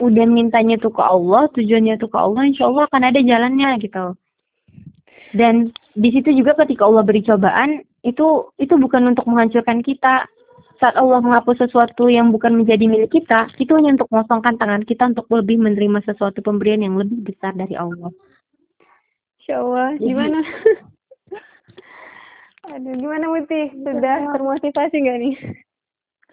udah 0.03 0.25
mintanya 0.27 0.75
tuh 0.75 0.91
ke 0.91 1.03
Allah 1.03 1.47
tujuannya 1.55 1.95
tuh 2.03 2.11
ke 2.11 2.17
Allah 2.19 2.43
insya 2.47 2.67
Allah 2.67 2.83
akan 2.91 3.03
ada 3.07 3.19
jalannya 3.23 3.79
gitu. 3.79 4.05
Dan 5.31 5.71
di 5.93 6.09
situ 6.09 6.33
juga 6.33 6.57
ketika 6.57 6.89
Allah 6.89 7.05
beri 7.05 7.21
cobaan 7.21 7.85
itu 8.01 8.49
itu 8.57 8.73
bukan 8.75 9.13
untuk 9.13 9.29
menghancurkan 9.29 9.85
kita 9.85 10.25
saat 10.79 10.95
Allah 10.95 11.19
menghapus 11.19 11.67
sesuatu 11.67 12.07
yang 12.07 12.31
bukan 12.31 12.55
menjadi 12.55 12.87
milik 12.87 13.11
kita, 13.11 13.51
itu 13.59 13.75
hanya 13.75 13.99
untuk 13.99 14.07
mengosongkan 14.09 14.55
tangan 14.55 14.83
kita 14.87 15.11
untuk 15.11 15.27
lebih 15.27 15.59
menerima 15.59 15.99
sesuatu 16.07 16.39
pemberian 16.39 16.79
yang 16.79 16.95
lebih 16.95 17.19
besar 17.19 17.51
dari 17.51 17.75
Allah. 17.75 18.09
Insya 19.43 19.59
Allah 19.59 19.99
Jadi- 19.99 20.07
gimana? 20.07 20.39
Aduh 22.69 22.93
gimana 22.95 23.25
Muti? 23.33 23.61
Sudah 23.81 24.17
termotivasi 24.29 24.95
nggak 25.01 25.19
nih? 25.19 25.35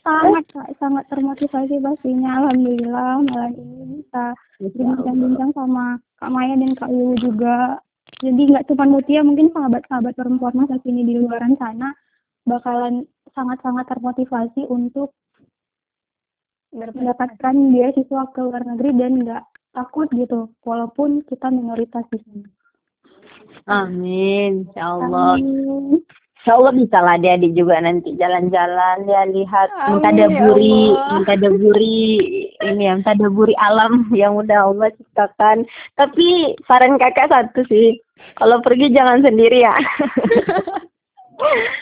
Sangat 0.07 0.45
Kak, 0.55 0.69
sangat 0.79 1.05
termotivasi 1.11 1.83
pastinya. 1.83 2.45
Alhamdulillah 2.45 3.27
malam 3.27 3.53
ini 3.59 4.05
bisa 4.05 4.37
berbincang-bincang 4.63 5.51
sama 5.57 5.99
Kak 6.23 6.31
Maya 6.31 6.55
dan 6.55 6.77
Kak 6.79 6.93
Wiwu 6.93 7.19
juga. 7.19 7.83
Jadi 8.23 8.53
nggak 8.53 8.71
cuma 8.71 8.87
Mutia 8.87 9.27
mungkin 9.27 9.51
sahabat-sahabat 9.51 10.15
perempuan 10.15 10.55
masa 10.55 10.79
kini 10.85 11.03
di 11.03 11.19
luaran 11.19 11.59
sana 11.59 11.91
bakalan 12.47 13.05
sangat-sangat 13.35 13.85
termotivasi 13.91 14.65
untuk 14.71 15.13
mendapatkan 16.73 17.55
beasiswa 17.75 18.23
ke 18.33 18.41
luar 18.41 18.63
negeri 18.65 18.91
dan 18.97 19.13
nggak 19.21 19.45
takut 19.77 20.09
gitu 20.15 20.49
walaupun 20.65 21.21
kita 21.29 21.53
minoritas 21.53 22.07
di 22.09 22.19
sini. 22.25 22.49
Amin, 23.67 24.65
insya 24.65 24.97
Allah. 24.97 25.37
Amin. 25.37 26.01
Insya 26.47 26.63
Allah 26.63 26.75
bisa 26.79 26.99
lah 27.03 27.19
adik 27.19 27.59
juga 27.59 27.83
nanti 27.83 28.15
jalan-jalan 28.15 29.03
ya 29.11 29.23
lihat 29.27 29.69
Amin, 29.75 29.99
mentadaburi, 29.99 30.79
ya 30.79 30.95
Allah. 30.95 31.11
mentadaburi 31.19 31.99
ini 32.63 32.83
ya 32.87 32.93
mentadaburi 32.95 33.55
alam 33.59 33.93
yang 34.23 34.39
udah 34.39 34.71
Allah 34.71 34.89
ciptakan. 34.95 35.67
Tapi 35.99 36.55
saran 36.71 36.97
kakak 37.03 37.35
satu 37.35 37.67
sih, 37.67 37.99
kalau 38.39 38.63
pergi 38.63 38.95
jangan 38.95 39.27
sendiri 39.27 39.67
ya. 39.67 39.75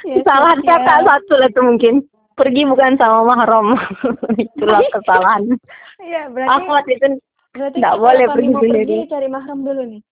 Ya, 0.04 0.14
Kesalahan 0.20 0.58
siap. 0.60 0.82
kakak 0.82 1.00
satu 1.06 1.34
lah 1.38 1.48
tuh 1.54 1.64
mungkin. 1.64 1.94
Pergi 2.34 2.66
bukan 2.66 2.98
sama 2.98 3.22
mahram. 3.22 3.78
Itulah 4.42 4.82
kesalahan. 4.90 5.54
Iya, 6.02 6.26
berarti 6.34 6.50
Akhwat 6.50 6.84
itu 6.90 7.06
berarti 7.54 7.76
nggak 7.78 7.98
boleh 8.02 8.26
pergi 8.34 8.48
mau 8.50 8.62
sendiri. 8.66 8.94
pergi 8.98 9.12
cari 9.14 9.28
mahram 9.30 9.58
dulu 9.62 9.82
nih. 9.86 10.02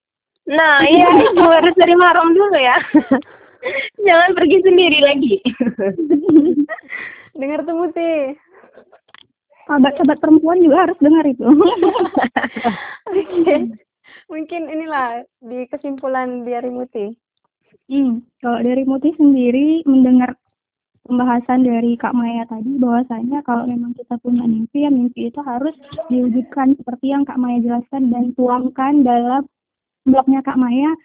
Nah, 0.47 0.75
iya 0.95 1.07
itu 1.27 1.43
harus 1.43 1.75
dari 1.75 1.95
mahram 1.95 2.31
dulu 2.31 2.55
ya. 2.55 2.79
Jangan 4.07 4.31
pergi 4.35 4.57
sendiri 4.63 4.99
lagi. 5.03 5.35
Dengar 7.35 7.63
tuh 7.63 7.75
Muti. 7.75 8.35
Sahabat-sahabat 9.63 10.19
perempuan 10.19 10.59
juga 10.59 10.87
harus 10.87 10.99
dengar 10.99 11.23
itu. 11.23 11.47
Mungkin 14.27 14.61
inilah 14.67 15.23
di 15.39 15.67
kesimpulan 15.67 16.43
dari 16.43 16.67
Muti. 16.67 17.15
Hmm, 17.91 18.23
kalau 18.39 18.59
dari 18.63 18.87
Muti 18.87 19.11
sendiri 19.19 19.83
mendengar 19.83 20.39
pembahasan 21.03 21.67
dari 21.67 21.99
Kak 21.99 22.15
Maya 22.15 22.47
tadi 22.47 22.79
bahwasanya 22.79 23.43
kalau 23.43 23.67
memang 23.67 23.91
kita 23.91 24.15
punya 24.23 24.47
mimpi 24.47 24.87
ya 24.87 24.91
mimpi 24.91 25.27
itu 25.27 25.43
harus 25.43 25.75
diwujudkan 26.07 26.79
seperti 26.79 27.11
yang 27.11 27.27
Kak 27.27 27.35
Maya 27.35 27.59
jelaskan 27.59 28.07
dan 28.07 28.31
tuangkan 28.39 29.03
dalam 29.03 29.43
blognya 30.07 30.39
Kak 30.39 30.55
Maya. 30.55 30.95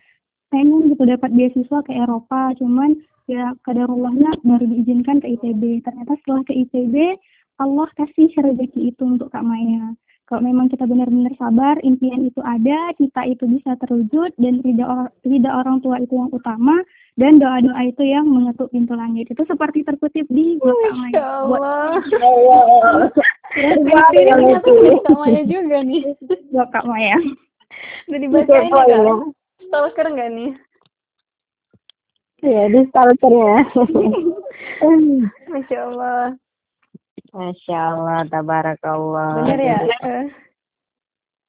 Pengen 0.48 0.88
gitu 0.88 1.04
dapat 1.04 1.28
beasiswa 1.34 1.78
ke 1.84 1.92
Eropa 1.92 2.56
cuman 2.56 2.96
ya 3.28 3.52
kadarullahnya 3.60 4.40
baru 4.40 4.64
diizinkan 4.64 5.20
ke 5.20 5.36
ITB 5.36 5.84
ternyata 5.84 6.16
setelah 6.24 6.40
ke 6.48 6.56
ITB 6.56 7.20
Allah 7.60 7.84
kasih 7.92 8.32
rezeki 8.32 8.96
itu 8.96 9.02
untuk 9.04 9.28
Kak 9.28 9.44
Maya 9.44 9.92
kalau 10.28 10.44
memang 10.44 10.68
kita 10.68 10.84
benar-benar 10.84 11.32
sabar 11.40 11.80
impian 11.80 12.28
itu 12.28 12.36
ada 12.44 12.92
kita 13.00 13.24
itu 13.24 13.48
bisa 13.48 13.72
terwujud 13.80 14.36
dan 14.36 14.60
tidak 14.60 14.84
orang 14.84 15.08
tidak 15.24 15.54
orang 15.56 15.76
tua 15.80 15.96
itu 16.04 16.14
yang 16.20 16.28
utama 16.36 16.76
dan 17.16 17.40
doa-doa 17.40 17.82
itu 17.88 18.04
yang 18.04 18.28
mengetuk 18.28 18.68
pintu 18.68 18.92
langit 18.92 19.24
itu 19.32 19.42
seperti 19.48 19.88
terkutip 19.88 20.28
di 20.28 20.60
Maya 20.60 20.92
Masya 20.92 21.24
buat 21.48 21.64
Allah. 22.20 23.08
Maya 25.16 25.42
juga 25.48 25.78
nih. 25.80 26.04
blog 26.52 26.68
Kak 26.76 26.84
Maya 26.84 27.16
Udah 28.12 28.20
dibacain 28.20 28.68
ya. 28.68 29.00
Stalker 29.64 30.06
nggak 30.12 30.30
nih? 30.36 30.50
Ya, 32.44 32.62
di 32.68 32.80
stalkernya. 32.92 33.64
Masya 35.48 35.78
Allah. 35.88 36.36
Masya 37.32 37.78
Allah, 37.92 38.20
tabarakallah. 38.28 39.44
Bener 39.44 39.60
ya? 39.60 39.78
Eh, 40.04 40.26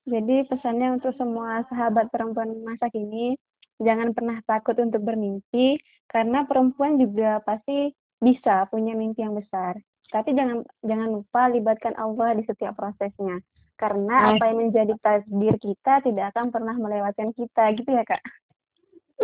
Jadi 0.09 0.36
pesannya 0.49 0.97
untuk 0.97 1.13
semua 1.15 1.61
sahabat 1.69 2.09
perempuan 2.09 2.49
masa 2.65 2.89
kini, 2.89 3.38
jangan 3.77 4.11
pernah 4.11 4.41
takut 4.49 4.73
untuk 4.82 5.05
bermimpi, 5.05 5.77
karena 6.09 6.43
perempuan 6.49 6.97
juga 6.97 7.39
pasti 7.45 7.93
bisa 8.19 8.65
punya 8.73 8.97
mimpi 8.97 9.21
yang 9.21 9.38
besar. 9.38 9.77
Tapi 10.09 10.34
jangan 10.34 10.65
jangan 10.82 11.09
lupa 11.13 11.47
libatkan 11.53 11.93
Allah 11.95 12.34
di 12.34 12.43
setiap 12.43 12.73
prosesnya. 12.73 13.38
Karena 13.80 14.36
apa 14.36 14.43
yang 14.51 14.67
menjadi 14.67 14.91
takdir 14.99 15.55
kita 15.61 16.03
tidak 16.03 16.36
akan 16.36 16.51
pernah 16.51 16.75
melewatkan 16.75 17.32
kita, 17.32 17.71
gitu 17.80 17.95
ya 17.95 18.03
kak? 18.03 18.19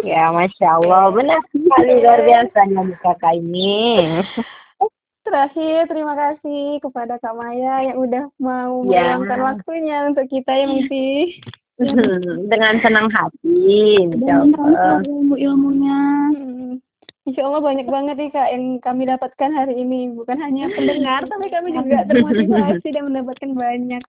Ya, 0.04 0.32
Masya 0.32 0.80
Allah. 0.80 1.12
Benar 1.12 1.44
sekali 1.52 2.00
luar 2.00 2.24
biasanya 2.24 2.82
di 2.88 2.96
kakak 3.04 3.36
ini. 3.36 3.84
Terakhir, 5.26 5.90
terima 5.90 6.14
kasih 6.14 6.78
kepada 6.80 7.18
Kak 7.18 7.34
Maya 7.34 7.82
yang 7.84 7.98
udah 7.98 8.30
mau 8.38 8.86
Ya. 8.86 9.18
meluangkan 9.18 9.42
waktunya 9.42 10.06
untuk 10.06 10.30
kita 10.30 10.54
yang 10.54 10.78
mimpi. 10.78 11.42
Dengan 12.52 12.80
senang 12.80 13.10
hati, 13.10 14.00
Insya 14.00 14.46
Allah. 14.46 15.02
ilmu-ilmunya 15.04 16.00
Hmm. 16.32 16.80
Insya 17.26 17.42
Allah 17.42 17.58
banyak 17.58 17.90
banget 17.90 18.16
nih 18.16 18.32
Kak 18.32 18.50
yang 18.54 18.66
kami 18.80 19.10
dapatkan 19.10 19.50
hari 19.50 19.82
ini. 19.82 20.14
Bukan 20.14 20.38
hanya 20.38 20.70
pendengar, 20.70 21.26
tapi 21.26 21.50
kami 21.50 21.74
juga 21.74 22.06
termotivasi 22.06 22.88
dan 22.94 23.10
mendapatkan 23.10 23.52
banyak 23.52 24.04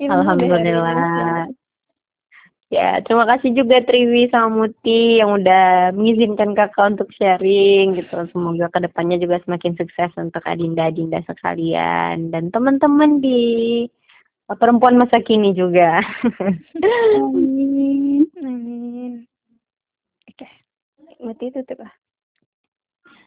ilmu. 0.00 0.12
Alhamdulillah. 0.24 1.52
Ya, 2.66 2.98
terima 3.06 3.30
kasih 3.30 3.54
juga 3.54 3.78
Triwi 3.78 4.26
sama 4.26 4.66
Muti 4.66 5.22
yang 5.22 5.38
udah 5.38 5.94
mengizinkan 5.94 6.50
kakak 6.50 6.98
untuk 6.98 7.14
sharing 7.14 7.94
gitu. 7.94 8.26
Semoga 8.34 8.66
ke 8.74 8.82
depannya 8.82 9.22
juga 9.22 9.38
semakin 9.46 9.78
sukses 9.78 10.10
untuk 10.18 10.42
Adinda-Adinda 10.42 11.22
sekalian 11.30 12.34
dan 12.34 12.50
teman-teman 12.50 13.22
di 13.22 13.86
perempuan 14.50 14.98
masa 14.98 15.22
kini 15.22 15.54
juga. 15.54 16.02
Amin. 17.22 18.26
Amin. 18.42 19.30
Oke, 20.26 20.50
mati 21.22 21.54
tutup 21.54 21.86
ah. 21.86 22.05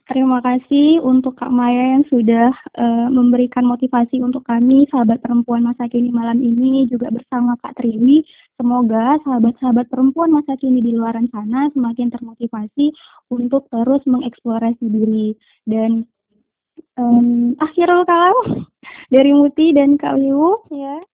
Terima 0.10 0.42
kasih 0.42 1.06
untuk 1.06 1.38
Kak 1.38 1.54
Maya 1.54 1.94
yang 1.94 2.06
sudah 2.10 2.50
eh, 2.82 3.08
memberikan 3.14 3.62
motivasi 3.62 4.18
untuk 4.26 4.42
kami, 4.42 4.90
sahabat 4.90 5.22
perempuan 5.22 5.62
masa 5.62 5.86
kini 5.86 6.10
malam 6.10 6.42
ini, 6.42 6.90
juga 6.90 7.14
bersama 7.14 7.54
Kak 7.62 7.78
Triwi. 7.78 8.26
Semoga 8.58 9.22
sahabat-sahabat 9.22 9.86
perempuan 9.86 10.34
masa 10.34 10.58
kini 10.58 10.82
di 10.82 10.98
luar 10.98 11.14
sana 11.30 11.70
semakin 11.78 12.10
termotivasi 12.10 12.90
untuk 13.30 13.70
terus 13.70 14.02
mengeksplorasi 14.10 14.82
diri. 14.82 15.38
Dan 15.70 16.10
em, 16.98 17.54
akhirul 17.62 18.02
kalam 18.10 18.66
dari 19.14 19.30
Muti 19.30 19.78
dan 19.78 19.94
Kak 19.94 20.18
Wiwu, 20.18 20.74
Ya. 20.74 21.06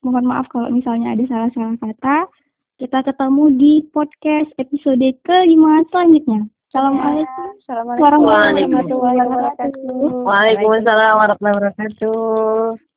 mohon 0.00 0.24
maaf 0.24 0.48
kalau 0.48 0.72
misalnya 0.72 1.12
ada 1.12 1.28
salah-salah 1.28 1.76
kata. 1.84 2.32
Kita 2.80 3.04
ketemu 3.04 3.44
di 3.60 3.72
podcast 3.92 4.48
episode 4.56 5.04
kelima 5.20 5.84
selanjutnya. 5.92 6.48
Assalamualaikum. 6.72 7.52
Assalamualaikum 7.68 8.24
warahmatullahi 8.24 9.18
wabarakatuh. 9.28 10.24
Waalaikumsalam 10.24 11.12
warahmatullahi 11.20 11.56
wabarakatuh. 11.60 12.91